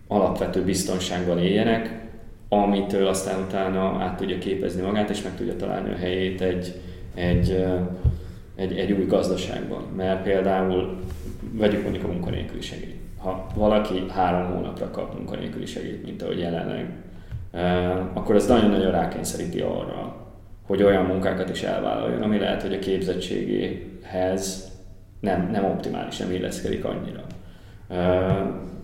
[0.09, 2.10] alapvető biztonságban éljenek,
[2.53, 6.81] amitől aztán utána át tudja képezni magát, és meg tudja találni a helyét egy,
[7.15, 7.65] egy,
[8.55, 9.83] egy, egy új gazdaságban.
[9.97, 10.99] Mert például
[11.53, 12.97] vegyük mondjuk a munkanélküliségét.
[13.19, 16.91] ha valaki három hónapra kap munkanélküli segít, mint ahogy jelenleg,
[18.13, 20.17] akkor ez nagyon-nagyon rákényszeríti arra,
[20.67, 24.71] hogy olyan munkákat is elvállaljon, ami lehet, hogy a képzettségéhez
[25.21, 27.25] nem, nem optimális, nem illeszkedik annyira.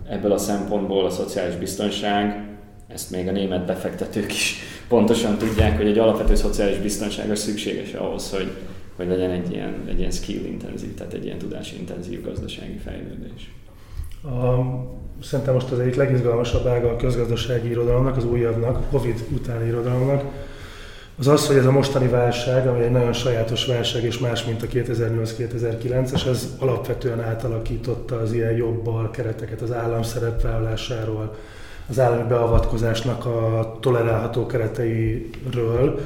[0.09, 2.47] Ebből a szempontból a szociális biztonság,
[2.87, 4.55] ezt még a német befektetők is
[4.87, 8.51] pontosan tudják, hogy egy alapvető szociális biztonság szükséges ahhoz, hogy,
[8.95, 13.51] hogy legyen egy ilyen, egy ilyen skill intenzív, tehát egy ilyen tudásintenzív gazdasági fejlődés.
[14.23, 14.63] A,
[15.23, 20.23] szerintem most az egyik legizgalmasabb ága a közgazdasági irodalomnak, az újabbnak, Covid utáni irodalomnak,
[21.19, 24.63] az az, hogy ez a mostani válság, ami egy nagyon sajátos válság és más, mint
[24.63, 31.35] a 2008-2009-es, ez alapvetően átalakította az ilyen jobbal kereteket az állam szerepvállalásáról,
[31.89, 35.99] az állami beavatkozásnak a tolerálható kereteiről.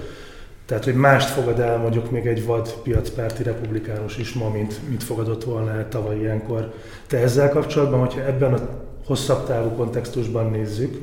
[0.65, 5.03] Tehát, hogy mást fogad el mondjuk még egy vad piacpárti republikánus is ma, mint, mint
[5.03, 6.73] fogadott volna el tavaly ilyenkor.
[7.07, 8.59] Te ezzel kapcsolatban, hogyha ebben a
[9.05, 11.01] hosszabb távú kontextusban nézzük,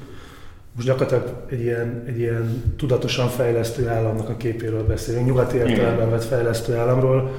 [0.74, 6.24] most gyakorlatilag egy ilyen, egy ilyen tudatosan fejlesztő államnak a képéről beszélünk, nyugati értelemben vett
[6.24, 7.30] fejlesztő államról,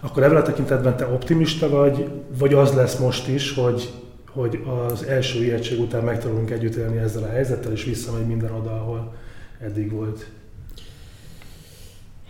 [0.00, 2.08] akkor ebben a tekintetben te optimista vagy,
[2.38, 3.92] vagy az lesz most is, hogy,
[4.38, 8.70] hogy az első ijegység után megtanulunk együtt élni ezzel a helyzettel, és visszamegy minden oda,
[8.70, 9.12] ahol
[9.60, 10.26] eddig volt?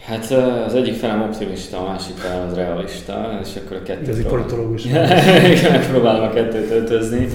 [0.04, 0.30] Hát
[0.66, 4.08] az egyik felem optimista, a másik felem az realista, és akkor a kettőt...
[4.08, 4.84] Ez egy politológus.
[5.70, 7.28] Megpróbálom a kettőt öltözni.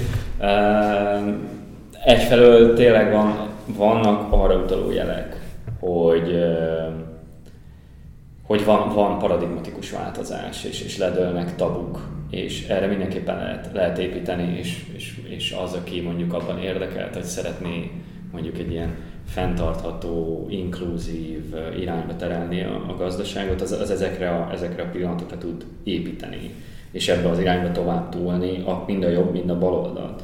[2.05, 5.39] Egyfelől tényleg van, vannak arra utaló jelek,
[5.79, 6.43] hogy,
[8.43, 11.99] hogy van, van paradigmatikus változás, és, és ledőlnek tabuk,
[12.33, 17.23] és erre mindenképpen lehet, lehet építeni, és, és, és az, aki mondjuk abban érdekelt, hogy
[17.23, 17.91] szeretné
[18.31, 18.95] mondjuk egy ilyen
[19.27, 25.65] fenntartható, inkluzív irányba terelni a, a gazdaságot, az, az ezekre, a, ezekre a pillanatokra tud
[25.83, 26.53] építeni,
[26.91, 30.23] és ebbe az irányba tovább túlni, a, mind a jobb, mind a bal oldalt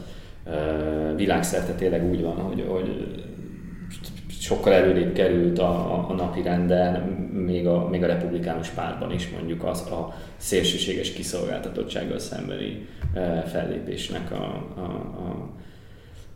[1.16, 3.16] világszerte tényleg úgy van, hogy, hogy
[4.40, 7.02] sokkal előrébb került a, a napi renden,
[7.34, 12.88] még a, még a republikánus pártban is mondjuk az a szélsőséges kiszolgáltatottsággal szembeni
[13.46, 14.44] fellépésnek a,
[14.76, 15.50] a, a,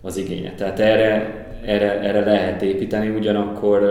[0.02, 0.54] az igénye.
[0.56, 3.82] Tehát erre, erre, erre lehet építeni, ugyanakkor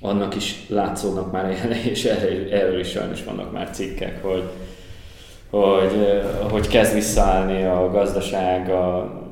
[0.00, 4.42] annak is látszódnak már jelen, és erről, erről is sajnos vannak már cikkek, hogy,
[5.50, 9.22] hogy, hogy kezd visszaállni a gazdaság, a,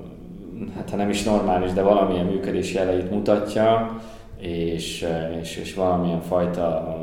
[0.77, 4.01] hát ha nem is normális, de valamilyen működés jeleit mutatja,
[4.41, 5.07] és,
[5.41, 6.97] és, és valamilyen fajta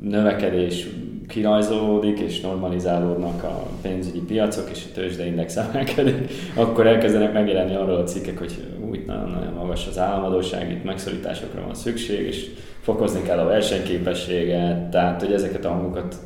[0.00, 0.86] növekedés
[1.28, 8.04] kirajzolódik, és normalizálódnak a pénzügyi piacok, és a tőzsdeindex emelkedik, akkor elkezdenek megjelenni arról a
[8.04, 8.52] cikkek, hogy
[8.90, 12.50] úgy nagyon-nagyon magas az államadóság, itt megszorításokra van szükség, és
[12.80, 16.16] fokozni kell a versenyképességet, tehát hogy ezeket a hangokat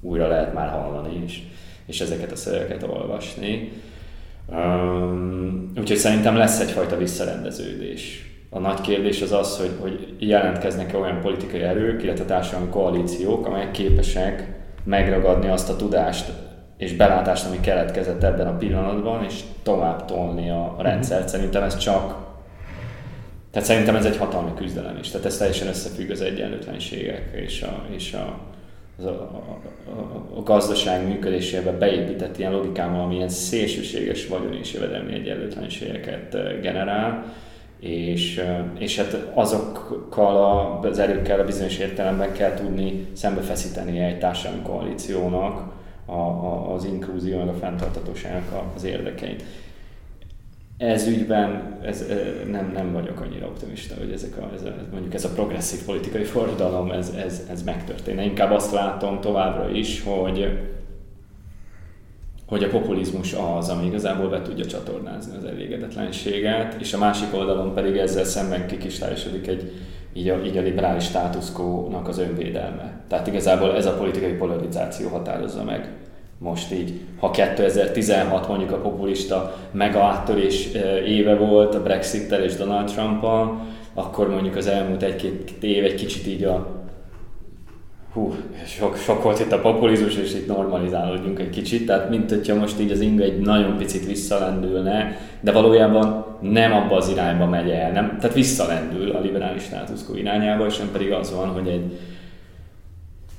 [0.00, 1.42] újra lehet már hallani is
[1.86, 3.72] és ezeket a szövegeket olvasni.
[4.46, 8.28] Um, úgyhogy szerintem lesz egyfajta visszarendeződés.
[8.50, 13.70] A nagy kérdés az az, hogy, hogy jelentkeznek-e olyan politikai erők, illetve társadalmi koalíciók, amelyek
[13.70, 14.48] képesek
[14.84, 16.32] megragadni azt a tudást
[16.76, 21.28] és belátást, ami keletkezett ebben a pillanatban, és tovább tolni a, a rendszert.
[21.28, 22.24] Szerintem ez csak
[23.54, 25.10] tehát szerintem ez egy hatalmi küzdelem is.
[25.10, 28.38] Tehát ez teljesen összefügg az egyenlőtlenségek és a, és a,
[28.98, 35.12] az a, a, a, gazdaság működésébe beépített ilyen logikával, ami ilyen szélsőséges vagyon és jövedelmi
[35.12, 37.32] egyenlőtlenségeket generál,
[37.80, 38.42] és,
[38.78, 45.72] és hát azokkal az erőkkel a bizonyos értelemben kell tudni szembefeszíteni egy társadalmi koalíciónak
[46.06, 49.44] a, a, az inkluzió, meg a fenntartatóságnak az érdekeit
[50.76, 52.04] ez ügyben ez,
[52.50, 56.24] nem, nem vagyok annyira optimista, hogy ezek a, ez a, mondjuk ez a progresszív politikai
[56.24, 58.24] forradalom, ez, ez, ez megtörténne.
[58.24, 60.58] Inkább azt látom továbbra is, hogy,
[62.46, 67.74] hogy a populizmus az, ami igazából be tudja csatornázni az elégedetlenséget, és a másik oldalon
[67.74, 69.72] pedig ezzel szemben kikistályosodik egy
[70.16, 73.00] így a, így a liberális státuszkónak az önvédelme.
[73.08, 75.92] Tehát igazából ez a politikai polarizáció határozza meg
[76.38, 80.68] most így, ha 2016 mondjuk a populista mega áttörés
[81.06, 86.26] éve volt a Brexit-tel és Donald Trump-al, akkor mondjuk az elmúlt egy-két év egy kicsit
[86.26, 86.84] így a
[88.14, 88.34] hú,
[88.66, 92.80] sok, sok volt itt a populizmus, és itt normalizálódjunk egy kicsit, tehát mint hogyha most
[92.80, 97.92] így az inga egy nagyon picit visszalendülne, de valójában nem abba az irányba megy el,
[97.92, 101.98] nem, tehát visszalendül a liberális státuszkó irányába, és nem pedig az van, hogy egy,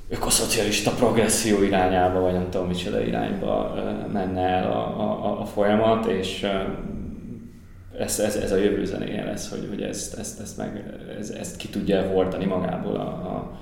[0.08, 3.74] ökoszocialista progresszió irányába, vagy nem tudom micsoda irányba
[4.12, 6.46] menne el a, a, a folyamat, és
[7.98, 10.84] ez, ez, ez a jövő zenéje lesz, hogy, hogy ezt, ezt, ezt, meg,
[11.18, 13.58] ez, ezt ki tudja hordani magából a, a,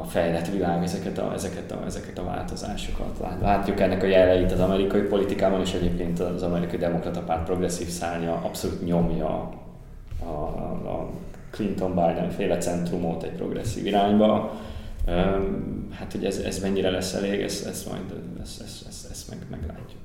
[0.00, 3.18] a fejlett világ ezeket a, ezeket, a, ezeket a változásokat.
[3.40, 8.32] Látjuk ennek a jeleit az amerikai politikában, és egyébként az amerikai demokrata párt progresszív szárnya
[8.32, 9.50] abszolút nyomja
[10.24, 10.30] a,
[10.88, 11.10] a
[11.50, 14.52] Clinton-Biden féle centrumot egy progresszív irányba.
[15.90, 18.02] Hát, hogy ez, ez mennyire lesz elég, ezt, ezt majd
[18.42, 20.00] ezt, ezt, ezt, ezt meg, meglátjuk.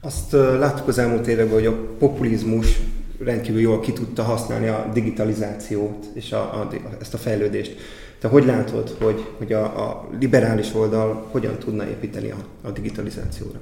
[0.00, 2.78] Azt láttuk az elmúlt években, hogy a populizmus
[3.24, 6.68] rendkívül jól ki tudta használni a digitalizációt és a, a,
[7.00, 7.76] ezt a fejlődést.
[8.18, 13.58] Te hogy látod, hogy, hogy a, a liberális oldal hogyan tudna építeni a, a digitalizációra?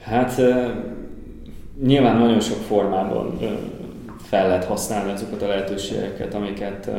[0.00, 0.40] Hát
[1.82, 3.38] nyilván nagyon sok formában
[4.28, 6.90] fel lehet használni azokat a lehetőségeket, amiket,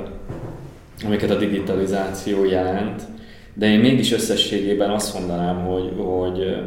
[1.06, 3.02] amiket a digitalizáció jelent,
[3.54, 6.58] de én mégis összességében azt mondanám, hogy, hogy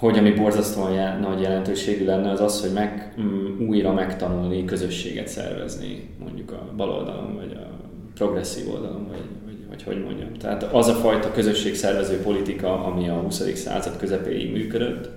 [0.00, 5.28] hogy ami borzasztóan jel, nagy jelentőségű lenne, az az, hogy meg, um, újra megtanulni közösséget
[5.28, 7.70] szervezni, mondjuk a bal oldalon, vagy a
[8.14, 10.32] progresszív oldalon, vagy, vagy, vagy hogy mondjam.
[10.32, 13.54] Tehát az a fajta közösségszervező politika, ami a 20.
[13.54, 15.08] század közepéig működött,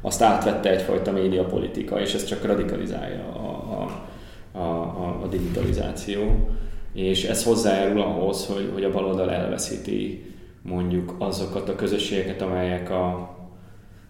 [0.00, 3.45] azt átvette egyfajta médiapolitika, és ez csak radikalizálja a,
[5.26, 6.48] a, digitalizáció.
[6.92, 10.24] És ez hozzájárul ahhoz, hogy, hogy a baloldal elveszíti
[10.62, 13.36] mondjuk azokat a közösségeket, amelyek a,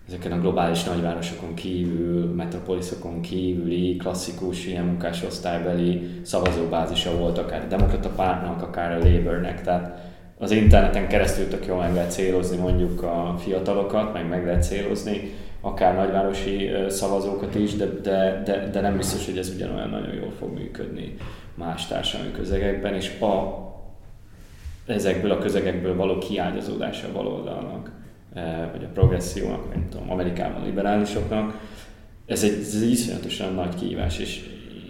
[0.09, 8.09] ezeken a globális nagyvárosokon kívül, metropoliszokon kívüli, klasszikus ilyen munkásosztálybeli szavazóbázisa volt akár a demokrata
[8.09, 13.35] pártnak, akár a Labournek, tehát az interneten keresztül tök jól meg lehet célozni mondjuk a
[13.39, 15.33] fiatalokat, meg meg lehet célozni
[15.67, 20.33] akár nagyvárosi szavazókat is, de, de, de, de nem biztos, hogy ez ugyanolyan nagyon jól
[20.39, 21.17] fog működni
[21.55, 23.65] más társadalmi közegekben, és a,
[24.87, 27.91] ezekből a közegekből való kiágyazódása a baloldalnak
[28.73, 31.61] vagy a progressziónak, vagy nem tudom, Amerikában liberálisoknak.
[32.27, 34.41] Ez egy, ez egy iszonyatosan nagy kihívás, és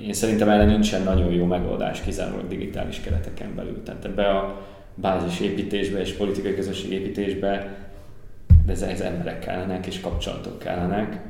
[0.02, 3.82] én szerintem erre nincsen nagyon jó megoldás kizárólag digitális kereteken belül.
[3.82, 4.62] Tehát ebbe a
[4.94, 7.85] bázis építésbe és politikai közösség építésbe
[8.66, 11.20] de ez emberek kellenek és kapcsolatok kellenek,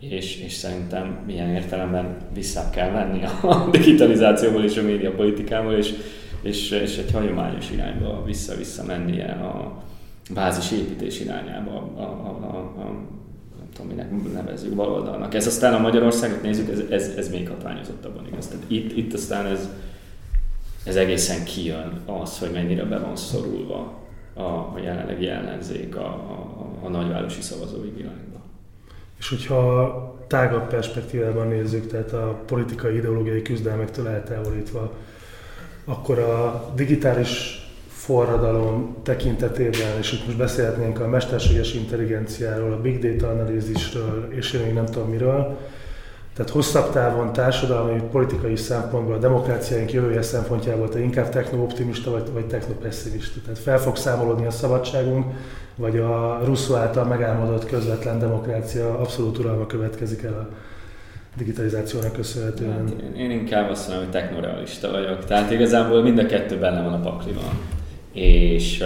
[0.00, 5.94] és, és szerintem milyen értelemben vissza kell venni a digitalizációból és a médiapolitikából, és,
[6.42, 9.82] és, és egy hagyományos irányba vissza-vissza mennie a,
[10.34, 12.84] bázis építés irányába a, a, a, a
[13.58, 15.34] nem tudom, minek nevezzük baloldalnak.
[15.34, 18.46] Ez aztán a Magyarországot nézzük, ez, ez, ez még hatványozottabban igaz.
[18.46, 19.68] Tehát itt, itt aztán ez,
[20.84, 23.99] ez egészen kijön az, hogy mennyire be van szorulva
[24.40, 28.40] a, a jelenlegi ellenzék a, a, a nagyvárosi szavazói világba.
[29.18, 34.92] És hogyha tágabb perspektívában nézzük, tehát a politikai ideológiai küzdelmektől eltávolítva,
[35.84, 43.32] akkor a digitális forradalom tekintetében, és itt most beszélhetnénk a mesterséges intelligenciáról, a big data
[43.32, 45.58] analízisről, és én még nem tudom miről.
[46.34, 52.46] Tehát hosszabb távon társadalmi, politikai szempontból, a demokráciáink jövője szempontjából te inkább techno-optimista vagy, vagy
[52.46, 53.40] techno-pessimista.
[53.44, 55.24] Tehát fel fog számolódni a szabadságunk,
[55.76, 60.48] vagy a Russo által megálmodott közvetlen demokrácia abszolút uralma következik el a
[61.36, 62.72] digitalizációnak köszönhetően.
[62.72, 65.24] Hát én, én inkább azt mondom, hogy technorealista vagyok.
[65.24, 67.78] Tehát igazából mind a kettő benne van a pakliban
[68.12, 68.84] és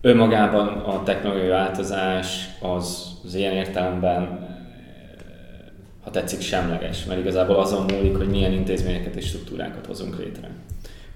[0.00, 4.50] önmagában a technológiai változás az, az ilyen értelemben
[6.02, 10.50] ha tetszik, semleges, mert igazából azon múlik, hogy milyen intézményeket és struktúrákat hozunk létre.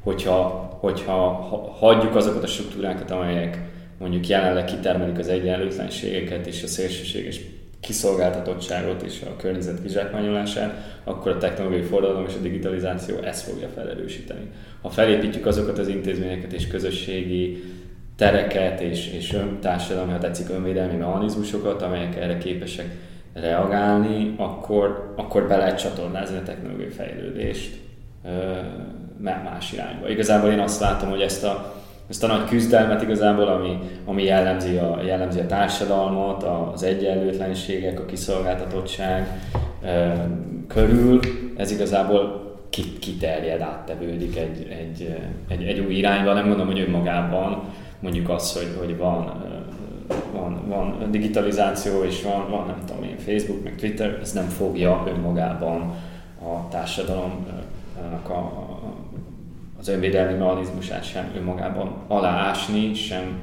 [0.01, 0.39] Hogyha,
[0.81, 1.31] hogyha
[1.79, 3.59] hagyjuk azokat a struktúrákat, amelyek
[3.99, 7.41] mondjuk jelenleg kitermelik az egyenlőtlenségeket és a szélsőséges
[7.81, 14.51] kiszolgáltatottságot és a környezet kizsákmányolását, akkor a technológiai forradalom és a digitalizáció ezt fogja felerősíteni.
[14.83, 17.63] Ha felépítjük azokat az intézményeket és közösségi
[18.17, 22.87] tereket és, és öntársadalmi, ha tetszik, önvédelmi mechanizmusokat, amelyek erre képesek
[23.41, 27.81] reagálni, akkor, akkor be lehet csatornázni a technológiai fejlődést
[29.19, 30.09] más irányba.
[30.09, 31.75] Igazából én azt látom, hogy ezt a
[32.09, 38.05] ezt a nagy küzdelmet igazából, ami, ami jellemzi, a, jellemzi a társadalmat, az egyenlőtlenségek, a
[38.05, 39.41] kiszolgáltatottság
[40.69, 41.21] körül,
[41.57, 42.45] ez igazából
[43.01, 45.17] kiterjed, áttevődik egy, egy,
[45.49, 46.33] egy, egy új irányba.
[46.33, 47.63] Nem mondom, hogy önmagában
[48.01, 49.45] mondjuk az, hogy, hogy van,
[50.33, 55.05] van, van digitalizáció és van, van, nem tudom én, Facebook, meg Twitter, ez nem fogja
[55.07, 55.95] önmagában
[56.43, 58.69] a társadalomnak a,
[59.79, 63.41] az önvédelmi mechanizmusát sem önmagában aláásni, sem,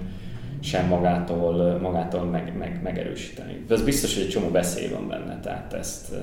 [0.60, 3.64] sem magától, magától meg, meg, megerősíteni.
[3.68, 6.14] De az biztos, hogy egy csomó beszél van benne, tehát ezt,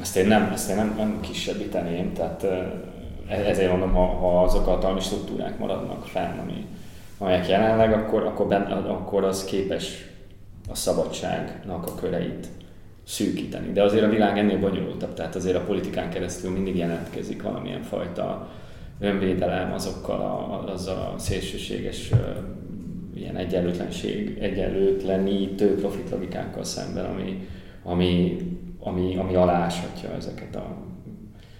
[0.00, 2.42] ezt én nem, ezt én nem, nem kisebbíteném, tehát
[3.28, 6.66] e, ezért mondom, ha, ha azok a hatalmi struktúrák maradnak fenn, ami,
[7.18, 10.08] amelyek jelenleg, akkor, akkor, benne, akkor az képes
[10.68, 12.46] a szabadságnak a köreit
[13.04, 13.72] szűkíteni.
[13.72, 18.48] De azért a világ ennél bonyolultabb, tehát azért a politikán keresztül mindig jelentkezik valamilyen fajta
[19.00, 22.10] önvédelem azokkal a, azzal a szélsőséges
[23.14, 27.48] ilyen egyenlőtlenség, egyenlőtlenítő profitlogikákkal szemben, ami,
[27.82, 28.36] ami,
[28.78, 30.76] ami, ami aláshatja ezeket a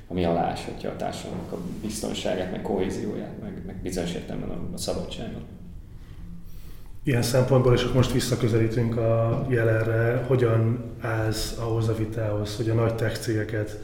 [0.09, 5.43] ami aláshatja a társadalomnak a biztonságát, meg kohézióját, meg, meg bizonyos értelemben a, a szabadságot.
[7.03, 12.95] Ilyen szempontból, és most visszaközelítünk a jelenre, hogyan állsz ahhoz a vitához, hogy a nagy
[12.95, 13.79] tech cégeket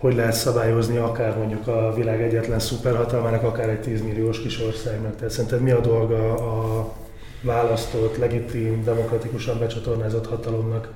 [0.00, 5.16] hogy lehet szabályozni akár mondjuk a világ egyetlen szuperhatalmának, akár egy 10 milliós kis országnak.
[5.16, 6.92] Tehát szerinted mi a dolga a
[7.42, 10.92] választott, legitim, demokratikusan becsatornázott hatalomnak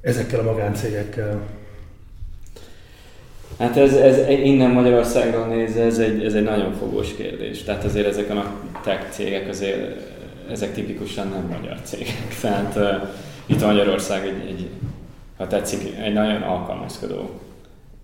[0.00, 1.40] ezekkel a magáncégekkel?
[3.58, 7.62] Hát ez, ez innen Magyarországról nézve, ez egy, ez egy nagyon fogós kérdés.
[7.62, 8.44] Tehát azért ezek a
[8.82, 10.00] tech cégek azért,
[10.50, 12.36] ezek tipikusan nem magyar cégek.
[12.42, 13.08] Tehát uh,
[13.46, 14.68] itt Magyarország egy, egy,
[15.38, 17.30] ha tetszik, egy nagyon alkalmazkodó,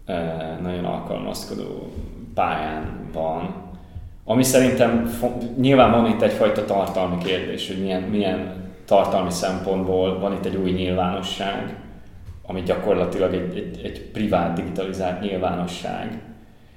[0.09, 0.16] uh,
[0.62, 1.92] nagyon alkalmazkodó
[2.34, 3.55] pályán van,
[4.24, 5.18] ami szerintem
[5.61, 8.53] nyilván van itt egyfajta tartalmi kérdés, hogy milyen, milyen
[8.84, 11.74] tartalmi szempontból van itt egy új nyilvánosság,
[12.49, 16.18] ami gyakorlatilag egy, egy, egy privát digitalizált nyilvánosság,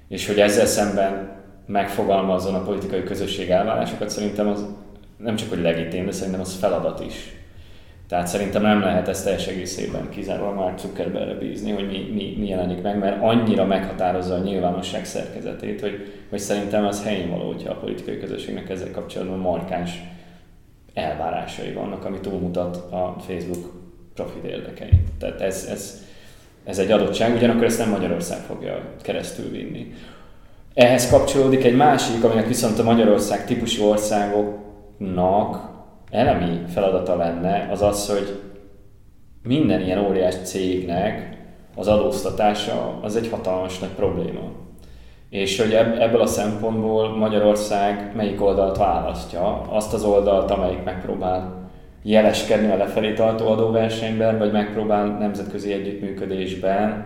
[0.07, 4.65] és hogy ezzel szemben megfogalmazzon a politikai közösség elvárásokat, szerintem az
[5.17, 7.35] nem csak hogy legitim, de szerintem az feladat is.
[8.07, 12.47] Tehát szerintem nem lehet ezt teljes egészében kizárólag már Zuckerbergre bízni, hogy mi, mi, mi
[12.47, 17.71] jelenik meg, mert annyira meghatározza a nyilvánosság szerkezetét, hogy, hogy szerintem az helyén való, hogyha
[17.71, 20.01] a politikai közösségnek ezzel kapcsolatban markáns
[20.93, 23.80] elvárásai vannak, ami túlmutat a Facebook
[24.21, 25.01] profit érdekei.
[25.19, 26.01] Tehát ez, ez,
[26.63, 29.93] ez egy adottság, ugyanakkor ezt nem Magyarország fogja keresztül vinni.
[30.73, 35.69] Ehhez kapcsolódik egy másik, aminek viszont a Magyarország típusú országoknak
[36.11, 38.39] elemi feladata lenne, az az, hogy
[39.43, 41.37] minden ilyen óriás cégnek
[41.75, 44.51] az adóztatása az egy hatalmas nagy probléma.
[45.29, 49.61] És hogy ebből a szempontból Magyarország melyik oldalt választja?
[49.69, 51.60] Azt az oldalt, amelyik megpróbál
[52.01, 57.05] jeleskedni a lefelé tartó adóversenyben, vagy megpróbál nemzetközi együttműködésben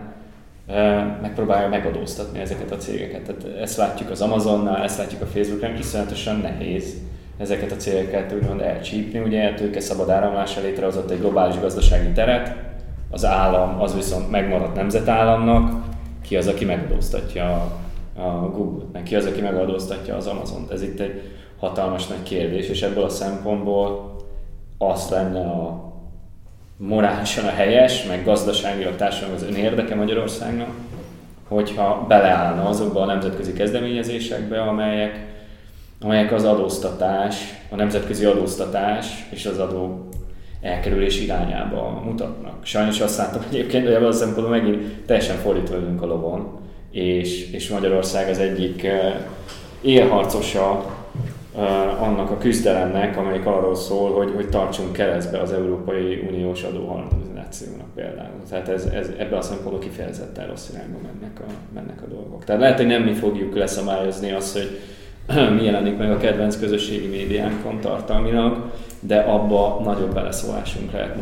[1.22, 3.22] megpróbálja megadóztatni ezeket a cégeket.
[3.22, 6.94] Tehát ezt látjuk az Amazonnál, ezt látjuk a Facebookon, iszonyatosan nehéz
[7.38, 9.18] ezeket a cégeket úgymond elcsípni.
[9.18, 12.54] Ugye tőke szabad áramlása létrehozott egy globális gazdasági teret,
[13.10, 15.84] az állam az viszont megmaradt nemzetállamnak,
[16.22, 17.78] ki az, aki megadóztatja
[18.16, 20.70] a Google-t, ki az, aki megadóztatja az Amazon-t.
[20.70, 21.22] Ez itt egy
[21.58, 24.15] hatalmas nagy kérdés, és ebből a szempontból
[24.78, 25.84] azt lenne a
[26.76, 30.70] morálisan a helyes, meg gazdaságilag társadalmi az önérdeke Magyarországnak,
[31.48, 35.26] hogyha beleállna azokba a nemzetközi kezdeményezésekbe, amelyek,
[36.00, 37.36] amelyek az adóztatás,
[37.70, 40.08] a nemzetközi adóztatás és az adó
[40.60, 42.64] elkerülés irányába mutatnak.
[42.64, 46.60] Sajnos azt látom egyébként, hogy ebből a szempontból megint teljesen fordítva a lovon,
[46.90, 49.14] és, és Magyarország az egyik eh,
[49.80, 50.95] élharcosa
[52.00, 58.42] annak a küzdelemnek, amelyik arról szól, hogy, hogy tartsunk keresztbe az Európai Uniós adóharmonizációnak például.
[58.48, 62.44] Tehát ez, ez, ebben a szempontból kifejezetten rossz irányba mennek a, mennek a dolgok.
[62.44, 64.78] Tehát lehet, hogy nem mi fogjuk leszabályozni azt, hogy
[65.56, 71.16] mi jelenik meg a kedvenc közösségi médiánkon tartalmilag, de abba nagyobb beleszólásunk lehet,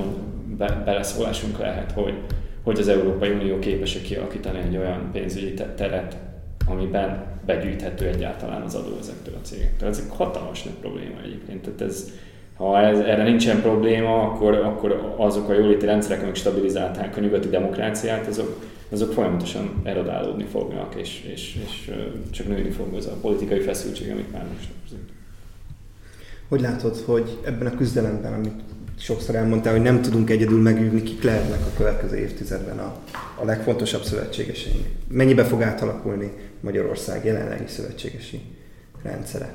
[0.57, 2.15] be, beleszólásunk lehet hogy,
[2.63, 6.17] hogy az Európai Unió képes kialakítani egy olyan pénzügyi teret,
[6.67, 9.89] amiben begyűjthető egyáltalán az adó ezektől a cégektől.
[9.89, 11.63] Ez egy hatalmas nagy probléma egyébként.
[11.63, 12.11] Tehát ez,
[12.57, 17.49] ha ez, erre nincsen probléma, akkor, akkor azok a jóléti rendszerek, amik stabilizálták a nyugati
[17.49, 21.91] demokráciát, azok, azok folyamatosan erodálódni fognak, és, és, és
[22.31, 24.69] csak nőni fog az a politikai feszültség, amit már most
[26.49, 28.63] Hogy látod, hogy ebben a küzdelemben, amit
[28.99, 32.97] sokszor elmondtál, hogy nem tudunk egyedül megvívni, kik lehetnek a következő évtizedben a,
[33.41, 34.87] a legfontosabb szövetségeseink.
[35.09, 36.33] Mennyibe fog átalakulni
[36.65, 38.41] Magyarország jelenlegi szövetségesi
[39.03, 39.55] rendszere?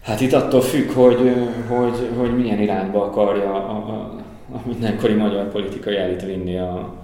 [0.00, 1.32] Hát itt attól függ, hogy,
[1.68, 4.20] hogy, hogy milyen irányba akarja a, a,
[4.52, 6.94] a mindenkori magyar politikai elit vinni, a,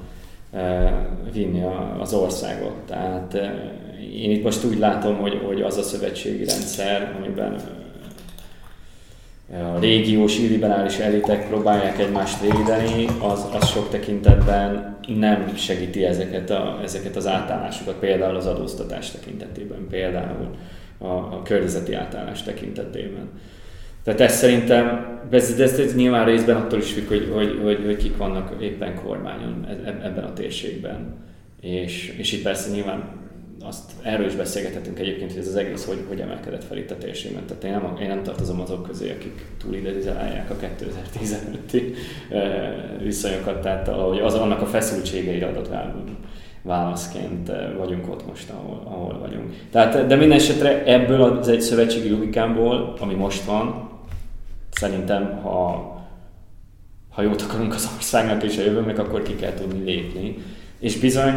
[0.52, 0.92] e,
[1.32, 2.76] vinni a, az országot.
[2.86, 3.72] Tehát e,
[4.14, 7.56] én itt most úgy látom, hogy, hogy az a szövetségi rendszer, amiben
[9.52, 16.80] a régiós illiberális elitek próbálják egymást védeni, az, az sok tekintetben nem segíti ezeket, a,
[16.82, 20.54] ezeket az átállásokat, például az adóztatás tekintetében, például
[20.98, 23.28] a, a környezeti átállás tekintetében.
[24.04, 27.96] Tehát ez szerintem, ez, ez, ez nyilván részben attól is függ, hogy, hogy, hogy, hogy
[27.96, 31.14] kik vannak éppen kormányon e, e, ebben a térségben.
[31.60, 33.04] És, és itt persze nyilván
[33.68, 36.98] azt erről is beszélgethetünk egyébként, hogy ez az egész hogy, hogy emelkedett fel itt a
[36.98, 37.44] térségben.
[37.46, 41.96] Tehát én nem, én nem tartozom azok közé, akik túlidezálják a 2015-i
[43.02, 45.68] viszonyokat, tehát ahogy az annak a feszültségeire adott
[46.62, 49.54] válaszként vagyunk ott most, ahol, ahol vagyunk.
[49.70, 53.90] Tehát, de minden esetre ebből az egy szövetségi logikámból, ami most van,
[54.70, 55.94] szerintem, ha,
[57.10, 60.38] ha jót akarunk az országnak és a jövőnek, akkor ki kell tudni lépni.
[60.78, 61.34] És bizony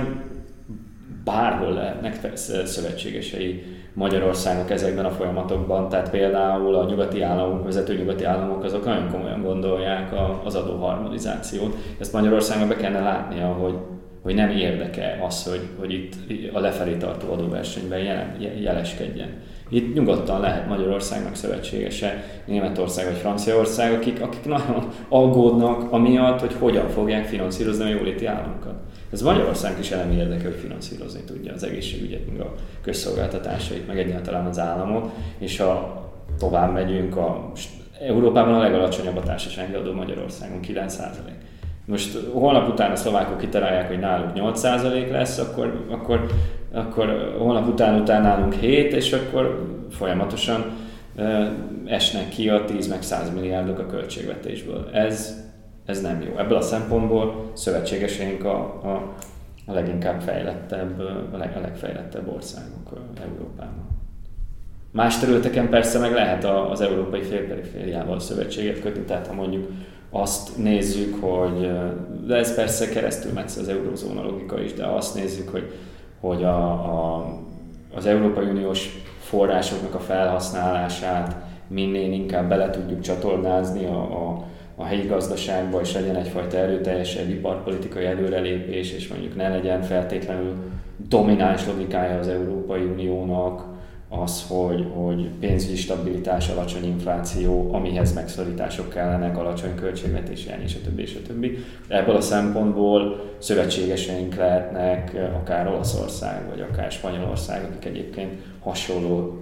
[1.24, 3.64] bárhol lehetnek szövetségesei
[3.94, 9.42] Magyarországnak ezekben a folyamatokban, tehát például a nyugati államok, vezető nyugati államok azok nagyon komolyan
[9.42, 10.14] gondolják
[10.44, 11.76] az adóharmonizációt.
[12.00, 13.74] Ezt Magyarországon be kellene látnia, hogy,
[14.24, 16.14] hogy nem érdeke az, hogy, hogy itt
[16.54, 19.30] a lefelé tartó adóversenyben jelen, jeleskedjen.
[19.70, 26.88] Itt nyugodtan lehet Magyarországnak szövetségese Németország vagy Franciaország, akik, akik nagyon aggódnak amiatt, hogy hogyan
[26.88, 28.74] fogják finanszírozni a jóléti államokat.
[29.12, 34.46] Ez Magyarország is elemi érdeke, hogy finanszírozni tudja az egészségügyet, meg a közszolgáltatásait, meg egyáltalán
[34.46, 36.04] az államot, és ha
[36.40, 37.52] tovább megyünk, a,
[38.02, 41.00] Európában a legalacsonyabb a társasági adó Magyarországon, 9%.
[41.86, 46.26] Most holnap után a szlovákok kitalálják, hogy náluk 8% lesz, akkor, akkor,
[46.72, 50.66] akkor holnap után után nálunk 7, és akkor folyamatosan
[51.86, 54.90] esnek ki a 10 meg 100 milliárdok a költségvetésből.
[54.94, 55.49] Ez
[55.90, 56.38] ez nem jó.
[56.38, 59.14] Ebből a szempontból szövetségeseink a, a,
[59.66, 61.00] a leginkább fejlettebb,
[61.34, 62.90] a, leg, a legfejlettebb országok
[63.22, 63.88] Európában.
[64.92, 69.70] Más területeken persze meg lehet az európai félperifériával szövetséget kötni, tehát ha mondjuk
[70.10, 71.72] azt nézzük, hogy,
[72.26, 75.72] de ez persze keresztül megy az eurózóna logika is, de azt nézzük, hogy,
[76.20, 77.26] hogy a, a,
[77.96, 81.36] az Európai Uniós forrásoknak a felhasználását
[81.68, 84.44] minél inkább bele tudjuk csatornázni a, a
[84.80, 90.56] a helyi gazdaságba, és legyen egyfajta erőteljesebb iparpolitikai előrelépés, és mondjuk ne legyen feltétlenül
[91.10, 93.64] domináns logikája az Európai Uniónak
[94.10, 101.16] az, hogy, hogy pénzügyi stabilitás, alacsony infláció, amihez megszorítások kellenek, alacsony költségvetési és a és
[101.28, 101.58] a.
[101.88, 109.38] Ebből a szempontból szövetségeseink lehetnek akár Olaszország, vagy akár Spanyolország, akik egyébként hasonló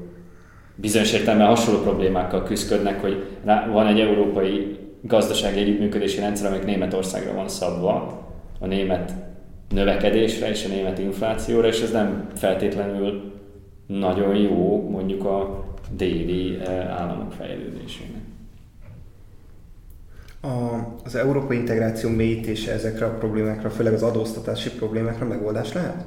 [0.75, 3.23] bizonyos értelemben hasonló problémákkal küzdködnek, hogy
[3.71, 4.77] van egy európai
[5.08, 8.26] gazdasági együttműködési rendszer, amelyik Németországra van szabva,
[8.60, 9.14] a német
[9.70, 13.34] növekedésre és a német inflációra, és ez nem feltétlenül
[13.88, 18.22] nagyon jó mondjuk a déli eh, államok fejlődésének.
[20.41, 20.47] A,
[21.03, 26.05] az európai integráció mélyítése ezekre a problémákra, főleg az adóztatási problémákra megoldás lehet?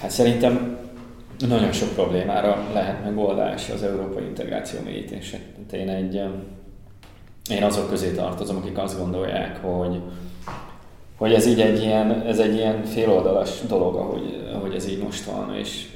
[0.00, 0.78] Hát szerintem
[1.48, 5.38] nagyon sok problémára lehet megoldás az európai integráció mélyítése.
[5.72, 6.22] Én egy
[7.50, 10.00] én azok közé tartozom, akik azt gondolják, hogy,
[11.16, 15.24] hogy ez így egy ilyen, ez egy ilyen féloldalas dolog, ahogy, ahogy ez így most
[15.24, 15.86] van, és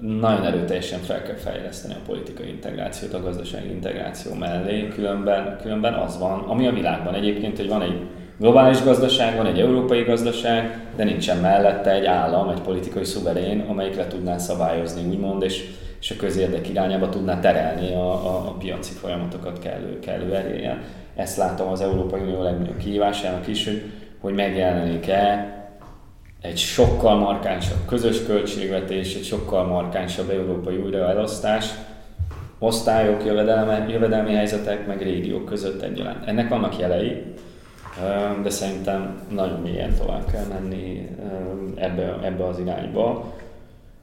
[0.00, 6.18] nagyon erőteljesen fel kell fejleszteni a politikai integrációt a gazdasági integráció mellé, különben, különben az
[6.18, 8.00] van, ami a világban egyébként, hogy van egy
[8.38, 14.06] globális gazdaság, van egy európai gazdaság, de nincsen mellette egy állam, egy politikai szuverén, amelyikre
[14.06, 15.70] tudná szabályozni, úgymond, és
[16.00, 20.82] és a közérdek irányába tudná terelni a, a, a piaci folyamatokat kellő, kellő erélyen.
[21.16, 23.82] Ezt látom az Európai Unió legnagyobb kihívásának is, hogy,
[24.20, 25.54] hogy megjelenik-e
[26.40, 31.70] egy sokkal markánsabb közös költségvetés, egy sokkal markánsabb európai újraelosztás,
[32.58, 36.26] osztályok, jövedelmi, jövedelmi helyzetek, meg régiók között egyaránt.
[36.26, 37.22] Ennek vannak jelei,
[38.42, 41.08] de szerintem nagyon mélyen tovább kell menni
[41.74, 43.34] ebbe, ebbe az irányba,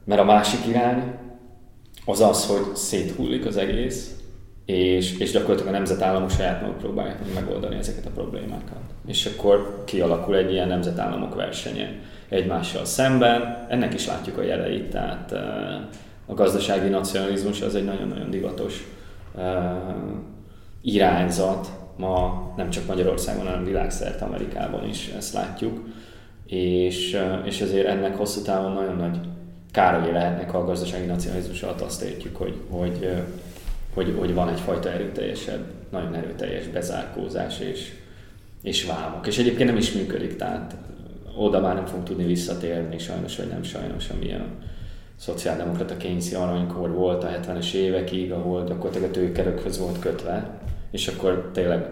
[0.04, 1.04] mert a másik irány,
[2.08, 4.16] az az, hogy széthullik az egész,
[4.66, 8.80] és, és gyakorlatilag a nemzetállamok saját maguk próbálják megoldani ezeket a problémákat.
[9.08, 12.00] És akkor kialakul egy ilyen nemzetállamok versenye
[12.30, 13.66] egymással szemben.
[13.70, 15.32] Ennek is látjuk a jeleit, tehát
[16.26, 18.88] a gazdasági nacionalizmus az egy nagyon-nagyon divatos
[20.82, 25.80] irányzat ma nem csak Magyarországon, hanem világszerte Amerikában is ezt látjuk.
[26.46, 29.18] És, és ezért ennek hosszú távon nagyon nagy
[29.78, 33.10] károly lehetnek a gazdasági nacionalizmus alatt azt értjük, hogy, hogy,
[33.94, 37.92] hogy, hogy van egyfajta erőteljesebb, nagyon erőteljes bezárkózás és,
[38.64, 39.28] és vámok.
[39.28, 40.76] És egyébként nem is működik, tehát
[41.36, 44.46] oda már nem fogunk tudni visszatérni, sajnos vagy nem sajnos, ami a
[45.16, 50.60] szociáldemokrata kényszi aranykor volt a 70-es évekig, ahol gyakorlatilag a tőkerökhöz volt kötve,
[50.92, 51.86] és akkor tényleg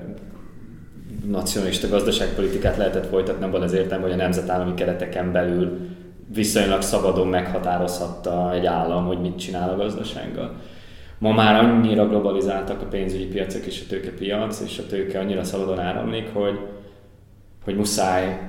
[1.26, 5.94] nacionalista gazdaságpolitikát lehetett folytatni abban az értelemben, hogy a nemzetállami kereteken belül
[6.34, 10.56] viszonylag szabadon meghatározhatta egy állam, hogy mit csinál a gazdasággal.
[11.18, 15.80] Ma már annyira globalizáltak a pénzügyi piacok és a tőkepiac, és a tőke annyira szabadon
[15.80, 16.60] áramlik, hogy,
[17.64, 18.40] hogy muszáj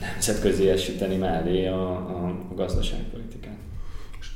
[0.00, 3.56] nemzetközi esíteni mellé a, a, a gazdaságpolitikát.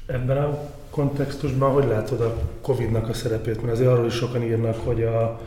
[0.07, 0.59] Ebben a
[0.91, 3.63] kontextusban hogy látod a Covid-nak a szerepét?
[3.63, 5.41] Mert azért arról is sokan írnak, hogy a,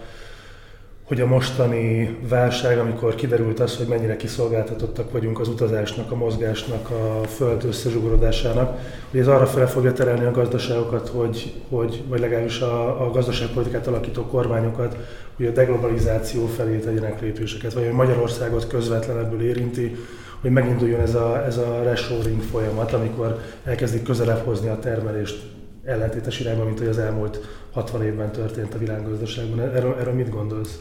[1.06, 6.90] hogy a mostani válság, amikor kiderült az, hogy mennyire kiszolgáltatottak vagyunk az utazásnak, a mozgásnak,
[6.90, 8.80] a föld összezsugorodásának,
[9.12, 13.88] hogy ez arra fele fogja terelni a gazdaságokat, hogy, hogy vagy legalábbis a, a gazdaságpolitikát
[13.88, 14.98] alakító kormányokat,
[15.36, 19.96] hogy a deglobalizáció felé tegyenek lépéseket, vagy hogy Magyarországot közvetlenebből érinti,
[20.42, 25.42] hogy meginduljon ez a, ez a reshoring folyamat, amikor elkezdik közelebb hozni a termelést
[25.84, 27.40] ellentétes irányba, mint hogy az elmúlt
[27.72, 29.60] 60 évben történt a világgazdaságban.
[29.60, 30.80] Erről, erről mit gondolsz?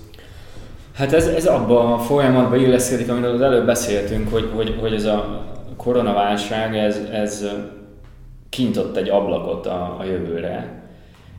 [0.94, 5.04] Hát ez, ez abban a folyamatban illeszkedik, amiről az előbb beszéltünk, hogy, hogy, hogy ez
[5.04, 5.44] a
[5.76, 7.46] koronaválság, ez, ez
[8.48, 10.82] kintott egy ablakot a, a jövőre,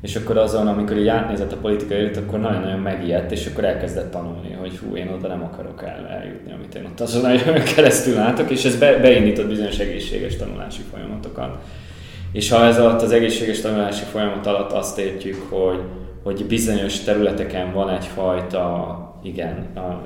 [0.02, 4.12] és akkor azon, amikor így átnézett a politikai élet, akkor nagyon-nagyon megijedt, és akkor elkezdett
[4.12, 8.16] tanulni, hogy hú, én oda nem akarok el, eljutni, amit én ott azon a keresztül
[8.16, 11.58] látok, és ez be, beindított bizonyos egészséges tanulási folyamatokat.
[12.32, 15.80] És ha ez alatt az egészséges tanulási folyamat alatt azt értjük, hogy,
[16.24, 20.02] hogy bizonyos területeken van egyfajta, igen, a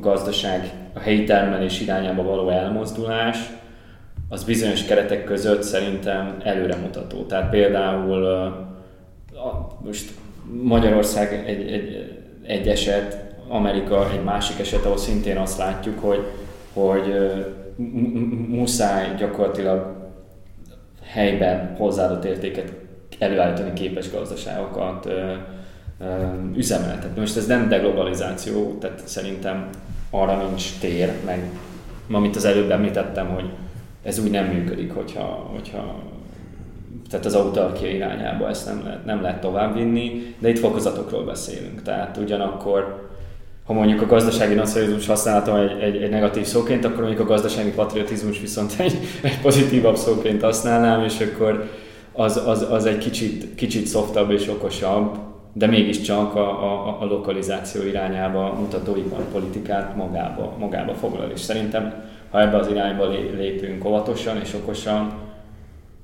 [0.00, 3.38] gazdaság, a helyi termelés irányába való elmozdulás,
[4.28, 7.22] az bizonyos keretek között szerintem előremutató.
[7.22, 8.52] Tehát például
[9.84, 10.10] most
[10.62, 12.16] Magyarország egy, egy,
[12.46, 16.24] egy eset, Amerika egy másik eset, ahol szintén azt látjuk, hogy,
[16.72, 17.14] hogy
[18.48, 19.96] muszáj gyakorlatilag
[21.02, 22.72] helyben hozzáadott értéket
[23.18, 25.08] előállítani képes gazdaságokat
[26.56, 27.20] üzemeltetni.
[27.20, 29.68] Most ez nem deglobalizáció, tehát szerintem
[30.10, 31.50] arra nincs tér, meg
[32.10, 33.50] amit az előbb említettem, hogy
[34.02, 36.02] ez úgy nem működik, hogyha, hogyha
[37.10, 41.82] tehát az autarkia irányába ezt nem lehet, nem lehet továbbvinni, de itt fokozatokról beszélünk.
[41.82, 43.08] Tehát ugyanakkor,
[43.64, 47.70] ha mondjuk a gazdasági nacionalizmus használata egy, egy, egy negatív szóként, akkor mondjuk a gazdasági
[47.70, 51.70] patriotizmus viszont egy, egy pozitívabb szóként használnám, és akkor
[52.12, 55.18] az, az, az egy kicsit, kicsit szoftabb és okosabb,
[55.56, 61.30] de mégiscsak a, a, a lokalizáció irányába mutató iparpolitikát magába, magába foglal.
[61.30, 61.94] És szerintem,
[62.30, 65.12] ha ebbe az irányba lépünk óvatosan és okosan,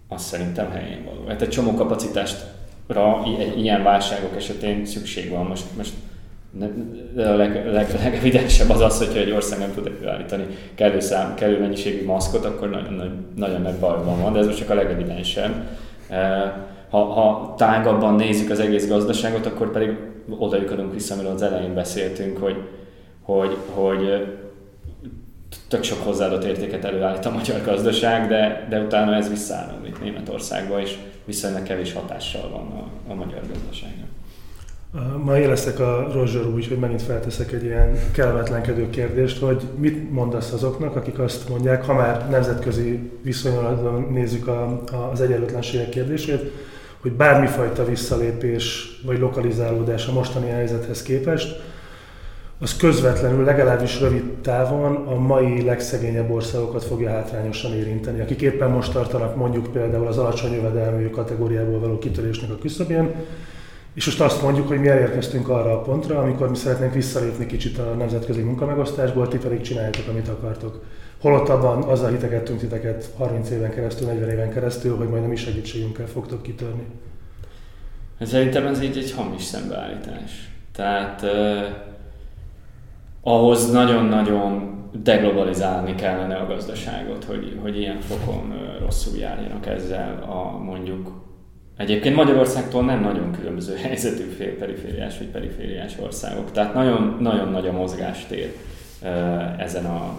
[0.08, 1.24] az szerintem helyén való.
[1.28, 3.22] Hát egy csomó kapacitásra
[3.56, 5.46] ilyen válságok esetén szükség van.
[5.46, 5.92] Most, most
[7.16, 11.60] a leg, leg, legevidensebb az az, hogyha egy ország nem tud előállítani kellő, szám, kellő
[11.60, 15.52] mennyiségű maszkot, akkor nagyon, nagyon, nagy bajban van, de ez most csak a legevidensebb.
[16.90, 19.96] Ha, ha tágabban nézzük az egész gazdaságot, akkor pedig
[20.38, 22.56] oda vissza, amiről az elején beszéltünk, hogy,
[23.22, 24.26] hogy, hogy
[25.68, 30.98] tök sok hozzáadott értéket előállít a magyar gazdaság, de, de utána ez visszaáramlik Németországba, és
[31.24, 34.08] viszonylag kevés hatással van a, a magyar gazdaságnak.
[35.24, 40.52] Ma élesztek a Rozsor úgy, hogy megint felteszek egy ilyen kellemetlenkedő kérdést, hogy mit mondasz
[40.52, 46.52] azoknak, akik azt mondják, ha már nemzetközi viszonylatban nézzük a, a, az egyenlőtlenségek kérdését,
[47.00, 51.60] hogy bármifajta visszalépés vagy lokalizálódás a mostani helyzethez képest,
[52.62, 58.92] az közvetlenül, legalábbis rövid távon a mai legszegényebb országokat fogja hátrányosan érinteni, akik éppen most
[58.92, 63.14] tartanak mondjuk például az alacsony jövedelmű kategóriából való kitörésnek a küszöbén,
[63.94, 67.78] és most azt mondjuk, hogy mi elérkeztünk arra a pontra, amikor mi szeretnénk visszalépni kicsit
[67.78, 70.80] a nemzetközi munkamegosztásból, ti pedig csináljátok, amit akartok.
[71.20, 75.36] Holott abban azzal hitegettünk titeket 30 éven keresztül, 40 éven keresztül, hogy majd a mi
[75.36, 76.84] segítségünkkel fogtok kitörni.
[78.20, 80.50] Szerintem ez így egy hamis szembeállítás.
[80.72, 81.24] Tehát
[83.22, 91.28] ahhoz nagyon-nagyon deglobalizálni kellene a gazdaságot, hogy, hogy ilyen fokon rosszul járjanak ezzel a mondjuk
[91.76, 97.72] Egyébként Magyarországtól nem nagyon különböző helyzetű perifériás vagy perifériás országok, tehát nagyon, nagyon nagy a
[97.72, 98.54] mozgástér
[99.58, 100.14] ezen a,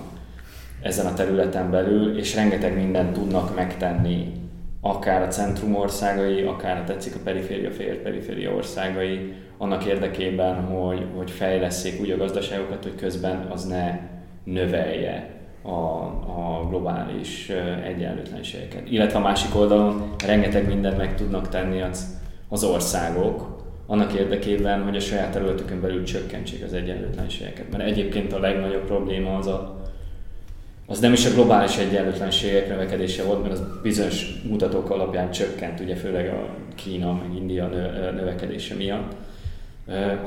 [0.81, 4.31] ezen a területen belül, és rengeteg mindent tudnak megtenni,
[4.81, 11.05] akár a centrum országai, akár a tetszik a periféria, fél periféria országai, annak érdekében, hogy,
[11.15, 13.99] hogy fejleszék úgy a gazdaságokat, hogy közben az ne
[14.43, 15.29] növelje
[15.61, 17.51] a, a globális
[17.85, 18.89] egyenlőtlenségeket.
[18.89, 22.19] Illetve a másik oldalon rengeteg mindent meg tudnak tenni az,
[22.49, 27.71] az országok, annak érdekében, hogy a saját területükön belül csökkentsék az egyenlőtlenségeket.
[27.71, 29.80] Mert egyébként a legnagyobb probléma az a
[30.91, 35.95] az nem is a globális egyenlőtlenségek növekedése volt, mert az bizonyos mutatók alapján csökkent, ugye
[35.95, 37.67] főleg a Kína meg India
[38.15, 39.11] növekedése miatt,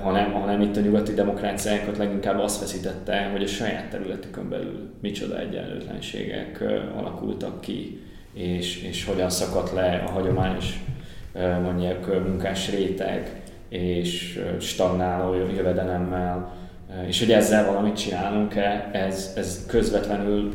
[0.03, 5.39] hanem, hanem itt a nyugati demokráciákat leginkább azt feszítette, hogy a saját területükön belül micsoda
[5.39, 6.65] egyenlőtlenségek
[6.97, 8.01] alakultak ki,
[8.33, 10.81] és, és hogyan szakadt le a hagyományos
[11.63, 16.53] mondjuk munkás réteg, és stagnáló jövedelemmel,
[17.07, 20.51] és hogy ezzel valamit csinálunk-e, ez, ez közvetlenül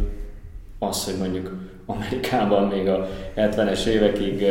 [0.80, 4.46] az, hogy mondjuk Amerikában még a 70-es évekig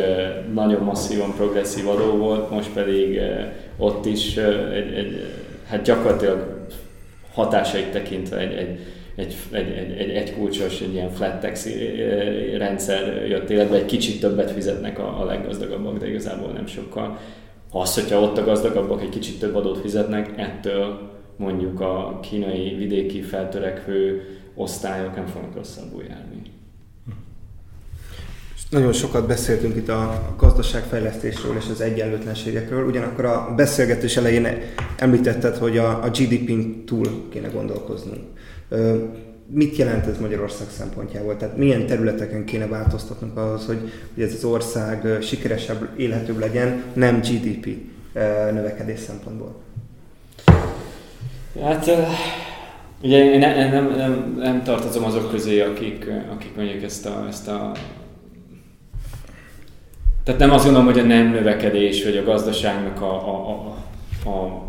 [0.53, 3.21] nagyon masszívan progresszív adó volt, most pedig
[3.77, 4.37] ott is
[4.73, 5.33] egy, egy
[5.69, 6.67] hát gyakorlatilag
[7.33, 8.81] hatásait tekintve egy, egy,
[9.17, 11.69] egy, egy, egy, egy, egy kulcsos, egy ilyen flat tax
[12.57, 17.19] rendszer jött életbe, egy kicsit többet fizetnek a, a leggazdagabbak, de igazából nem sokkal.
[17.71, 23.23] Az, hogyha ott a gazdagabbak egy kicsit több adót fizetnek, ettől mondjuk a kínai vidéki
[23.23, 24.23] feltörekvő
[24.55, 26.43] osztályok nem fognak rosszabbul járni.
[28.71, 34.47] Nagyon sokat beszéltünk itt a gazdaságfejlesztésről és az egyenlőtlenségekről, ugyanakkor a beszélgetés elején
[34.97, 38.21] említetted, hogy a, a GDP-n túl kéne gondolkoznunk.
[39.47, 41.37] Mit jelent ez Magyarország szempontjából?
[41.37, 47.21] Tehát milyen területeken kéne változtatnunk ahhoz, hogy, hogy ez az ország sikeresebb, élhetőbb legyen, nem
[47.21, 47.69] GDP
[48.53, 49.67] növekedés szempontból?
[51.63, 51.91] Hát
[53.03, 57.49] ugye én nem, nem, nem, nem tartozom azok közé, akik, akik mondjuk ezt a, ezt
[57.49, 57.73] a
[60.25, 63.75] tehát nem azt gondolom, hogy a nem növekedés, vagy a gazdaságnak a, a,
[64.25, 64.67] a, a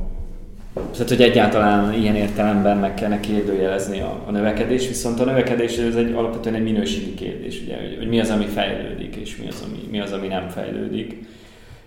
[0.91, 5.95] tehát, hogy egyáltalán ilyen értelemben meg kellene kérdőjelezni a, a növekedés, viszont a növekedés ez
[5.95, 9.63] egy alapvetően egy minőségi kérdés, ugye, hogy, hogy mi az, ami fejlődik, és mi az,
[9.67, 11.25] ami, mi az, ami nem fejlődik.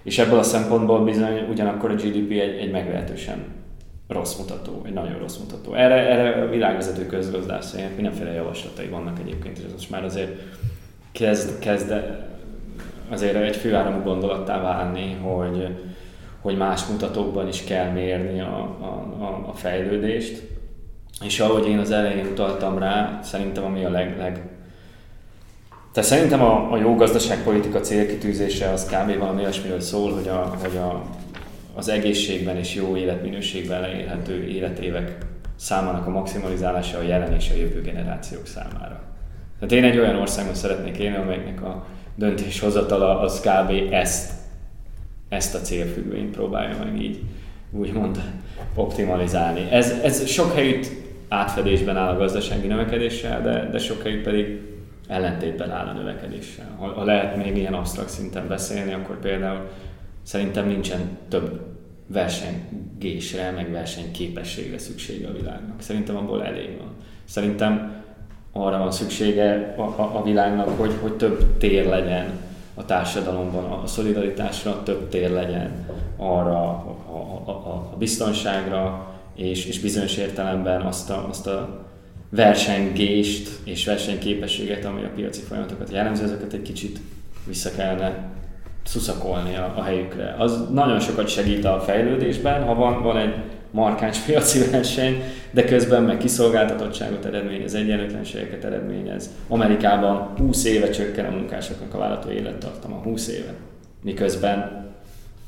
[0.03, 3.45] És ebből a szempontból bizony ugyanakkor a GDP egy, egy meglehetősen
[4.13, 5.75] rossz mutató, egy nagyon rossz mutató.
[5.75, 10.31] Erre, erre a világvezető közgazdászainak mindenféle javaslatai vannak egyébként, és ez most már azért
[11.13, 11.95] kezd, kezd
[13.11, 15.69] azért egy főáramú gondolattá válni, hogy,
[16.41, 18.59] hogy más mutatókban is kell mérni a,
[19.21, 20.43] a, a fejlődést.
[21.25, 24.43] És ahogy én az elején utaltam rá, szerintem ami a leg, leg
[25.93, 29.19] tehát szerintem a, a jó gazdaságpolitika célkitűzése az kb.
[29.19, 31.03] valami olyasmiről szól, hogy, a, hogy a,
[31.75, 35.17] az egészségben és jó életminőségben leélhető életévek
[35.57, 39.01] számának a maximalizálása a jelen és a jövő generációk számára.
[39.59, 43.93] Tehát én egy olyan országban szeretnék élni, amelynek a döntéshozatala az kb.
[43.93, 44.33] ezt,
[45.29, 47.21] ezt a célfüggvényt próbálja meg így
[47.71, 48.23] úgymond
[48.75, 49.67] optimalizálni.
[49.71, 50.91] Ez, ez sok helyütt
[51.29, 54.61] átfedésben áll a gazdasági növekedéssel, de, de sok helyütt pedig
[55.09, 56.77] ellentétben áll a növekedéssel.
[56.79, 59.69] Ha, ha lehet még ilyen absztrakt szinten beszélni, akkor például
[60.23, 61.61] szerintem nincsen több
[62.07, 65.83] versengésre, meg versenyképességre szüksége a világnak.
[65.83, 66.91] Szerintem abból elég van.
[67.25, 68.03] Szerintem
[68.53, 72.31] arra van szüksége a, a, a világnak, hogy, hogy több tér legyen
[72.75, 79.81] a társadalomban, a szolidaritásra több tér legyen arra a, a, a, a biztonságra, és, és
[79.81, 81.87] bizonyos értelemben azt a, azt a
[82.29, 87.01] versengést és versenyképességet, ami a piaci folyamatokat jellemző, ezeket egy kicsit
[87.47, 88.31] vissza kellene
[88.85, 90.35] szuszakolni a, a helyükre.
[90.39, 93.35] Az nagyon sokat segít a fejlődésben, ha van, van egy
[93.71, 99.31] markáns piaci verseny, de közben meg kiszolgáltatottságot eredményez, egyenlőtlenségeket eredményez.
[99.49, 103.55] Amerikában 20 éve csökken a munkásoknak a vállalati élettartama, 20 éve,
[104.03, 104.87] miközben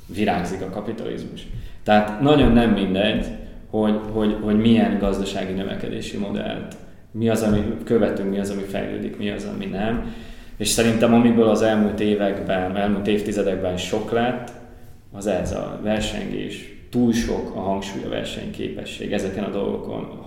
[0.07, 1.47] virágzik a kapitalizmus.
[1.83, 3.27] Tehát nagyon nem mindegy,
[3.71, 6.77] hogy, hogy, hogy milyen gazdasági növekedési modellt,
[7.11, 10.15] mi az, ami követünk, mi az, ami fejlődik, mi az, ami nem.
[10.57, 14.53] És szerintem amiből az elmúlt években, elmúlt évtizedekben sok lett,
[15.13, 20.23] az ez a versengés, túl sok a hangsúly a versenyképesség ezeken a dolgokon,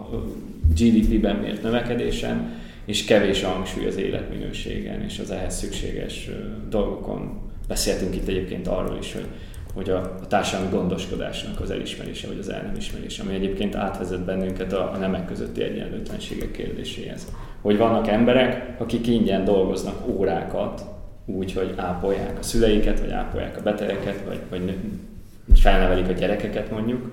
[0.76, 2.52] GDP-ben mért növekedésen,
[2.86, 6.30] és kevés a hangsúly az életminőségen és az ehhez szükséges
[6.70, 7.40] dolgokon.
[7.68, 9.26] Beszéltünk itt egyébként arról is, hogy,
[9.78, 14.26] hogy a, a társadalmi gondoskodásnak az elismerése, vagy az el nem ismerése, ami egyébként átvezet
[14.26, 17.28] bennünket a, a nemek közötti egyenlőtlenségek kérdéséhez.
[17.62, 20.86] Hogy vannak emberek, akik ingyen dolgoznak órákat,
[21.26, 24.78] úgy, hogy ápolják a szüleiket, vagy ápolják a betegeket, vagy, vagy
[25.54, 27.12] felnevelik a gyerekeket mondjuk,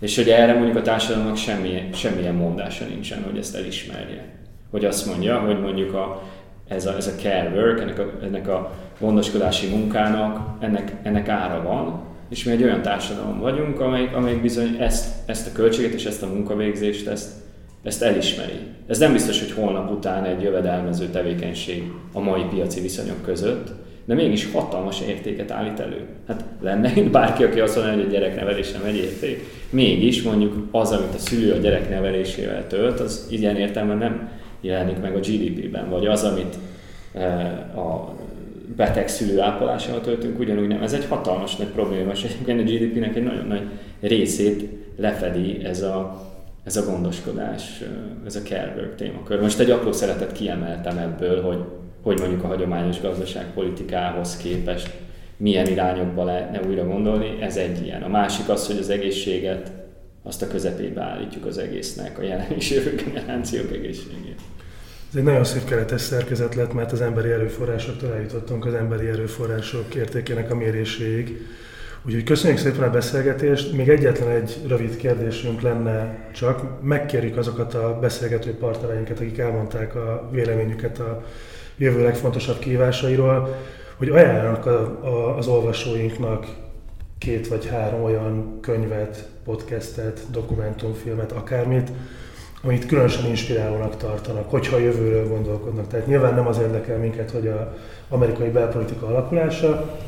[0.00, 4.24] és hogy erre mondjuk a társadalomnak semmilyen, semmilyen mondása nincsen, hogy ezt elismerje.
[4.70, 6.22] Hogy azt mondja, hogy mondjuk a,
[6.68, 11.62] ez, a, ez a care work, ennek a, ennek a gondoskodási munkának, ennek, ennek ára
[11.62, 16.04] van, és mi egy olyan társadalom vagyunk, amelyik, amelyik bizony ezt, ezt a költséget és
[16.04, 17.30] ezt a munkavégzést, ezt,
[17.82, 18.58] ezt elismeri.
[18.86, 23.72] Ez nem biztos, hogy holnap után egy jövedelmező tevékenység a mai piaci viszonyok között,
[24.04, 26.06] de mégis hatalmas értéket állít elő.
[26.28, 29.44] Hát lenne itt bárki, aki azt mondja, hogy a gyereknevelés nem egy érték.
[29.70, 34.28] Mégis mondjuk az, amit a szülő a gyerek nevelésével tölt, az ilyen értelemben nem
[34.60, 36.54] jelenik meg a GDP-ben, vagy az, amit
[37.12, 38.14] eh, a
[38.76, 40.82] beteg szülő ápolásával töltünk, ugyanúgy nem.
[40.82, 43.68] Ez egy hatalmas nagy probléma, és egyébként a GDP-nek egy nagyon nagy
[44.00, 46.24] részét lefedi ez a,
[46.64, 47.82] ez a gondoskodás,
[48.26, 49.40] ez a care témakör.
[49.40, 51.64] Most egy apró szeretet kiemeltem ebből, hogy
[52.06, 54.90] hogy mondjuk a hagyományos gazdaságpolitikához képest
[55.36, 58.02] milyen irányokba lehetne újra gondolni, ez egy ilyen.
[58.02, 59.72] A másik az, hogy az egészséget
[60.22, 64.40] azt a közepébe állítjuk az egésznek, a jelen és jövő generációk egészségét.
[65.10, 69.94] Ez egy nagyon szép keretes szerkezet lett, mert az emberi erőforrásoktól eljutottunk az emberi erőforrások
[69.94, 71.46] értékének a méréséig.
[72.06, 73.72] Úgyhogy köszönjük szépen a beszélgetést.
[73.72, 76.82] Még egyetlen egy rövid kérdésünk lenne csak.
[76.82, 81.24] Megkérjük azokat a beszélgető partnereinket, akik elmondták a véleményüket a
[81.76, 83.56] jövő legfontosabb kívásairól,
[83.96, 86.46] hogy ajánlanak a, a, az olvasóinknak
[87.18, 91.90] két vagy három olyan könyvet, podcastet, dokumentumfilmet, akármit,
[92.66, 95.86] amit különösen inspirálónak tartanak, hogyha a jövőről gondolkodnak.
[95.86, 97.76] Tehát nyilván nem az érdekel minket, hogy a
[98.08, 99.98] amerikai belpolitika alakulása,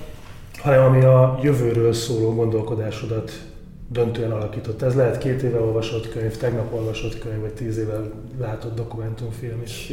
[0.59, 3.32] hanem ami a jövőről szóló gondolkodásodat
[3.88, 4.82] döntően alakított.
[4.82, 8.00] Ez lehet két éve olvasott könyv, tegnap olvasott könyv, vagy tíz éve
[8.40, 9.92] látott dokumentumfilm is.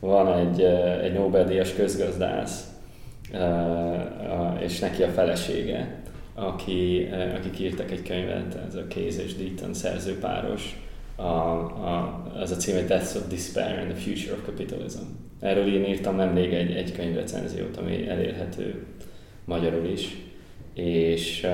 [0.00, 2.68] Van egy, eh, egy Nobel-díjas közgazdász,
[3.32, 6.02] eh, és neki a felesége,
[6.34, 10.89] aki, eh, akik írtak egy könyvet, ez a Case és Deaton szerzőpáros,
[11.20, 15.02] a, a, az a cím, hogy Deaths of Despair and the Future of Capitalism.
[15.40, 18.84] Erről én írtam nemrég egy, egy könyvrecenziót, ami elérhető
[19.44, 20.16] magyarul is,
[20.74, 21.46] és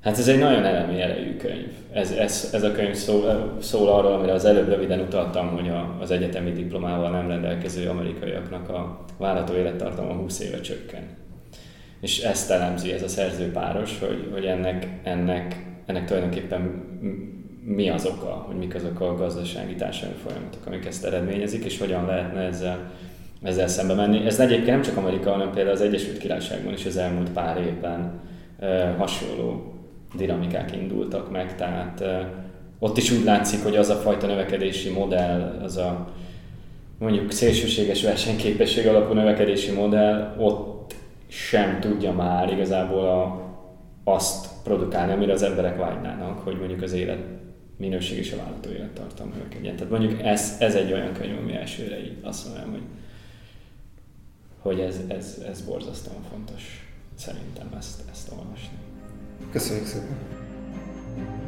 [0.00, 1.72] hát ez egy nagyon elemi erejű könyv.
[1.92, 5.96] Ez, ez, ez a könyv szól, szól arról, amire az előbb röviden utaltam, hogy a,
[6.00, 11.02] az egyetemi diplomával nem rendelkező amerikaiaknak a várható élettartama 20 éve csökken.
[12.00, 16.84] És ezt elemzi ez a szerzőpáros, hogy, hogy ennek, ennek, ennek tulajdonképpen
[17.74, 22.06] mi az oka, hogy mik azok a gazdasági társadalmi folyamatok, amik ezt eredményezik, és hogyan
[22.06, 22.90] lehetne ezzel
[23.42, 24.26] ezzel szembe menni.
[24.26, 28.20] Ez egyébként nem csak Amerika, hanem például az Egyesült Királyságban is az elmúlt pár évben
[28.58, 29.72] e, hasonló
[30.14, 32.32] dinamikák indultak meg, tehát e,
[32.78, 36.08] ott is úgy látszik, hogy az a fajta növekedési modell, az a
[36.98, 40.94] mondjuk szélsőséges versenyképesség alapú növekedési modell, ott
[41.26, 43.46] sem tudja már igazából a,
[44.04, 47.37] azt produkálni, amire az emberek vágynának, hogy mondjuk az élet
[47.78, 49.76] minőség és a vállalható élettartam növekedjen.
[49.76, 52.82] Tehát mondjuk ez, ez egy olyan könyv, ami elsőre így azt mondom, hogy
[54.58, 58.78] hogy ez, ez, ez borzasztóan fontos szerintem ezt, ezt olvasni.
[59.50, 61.47] Köszönjük szépen!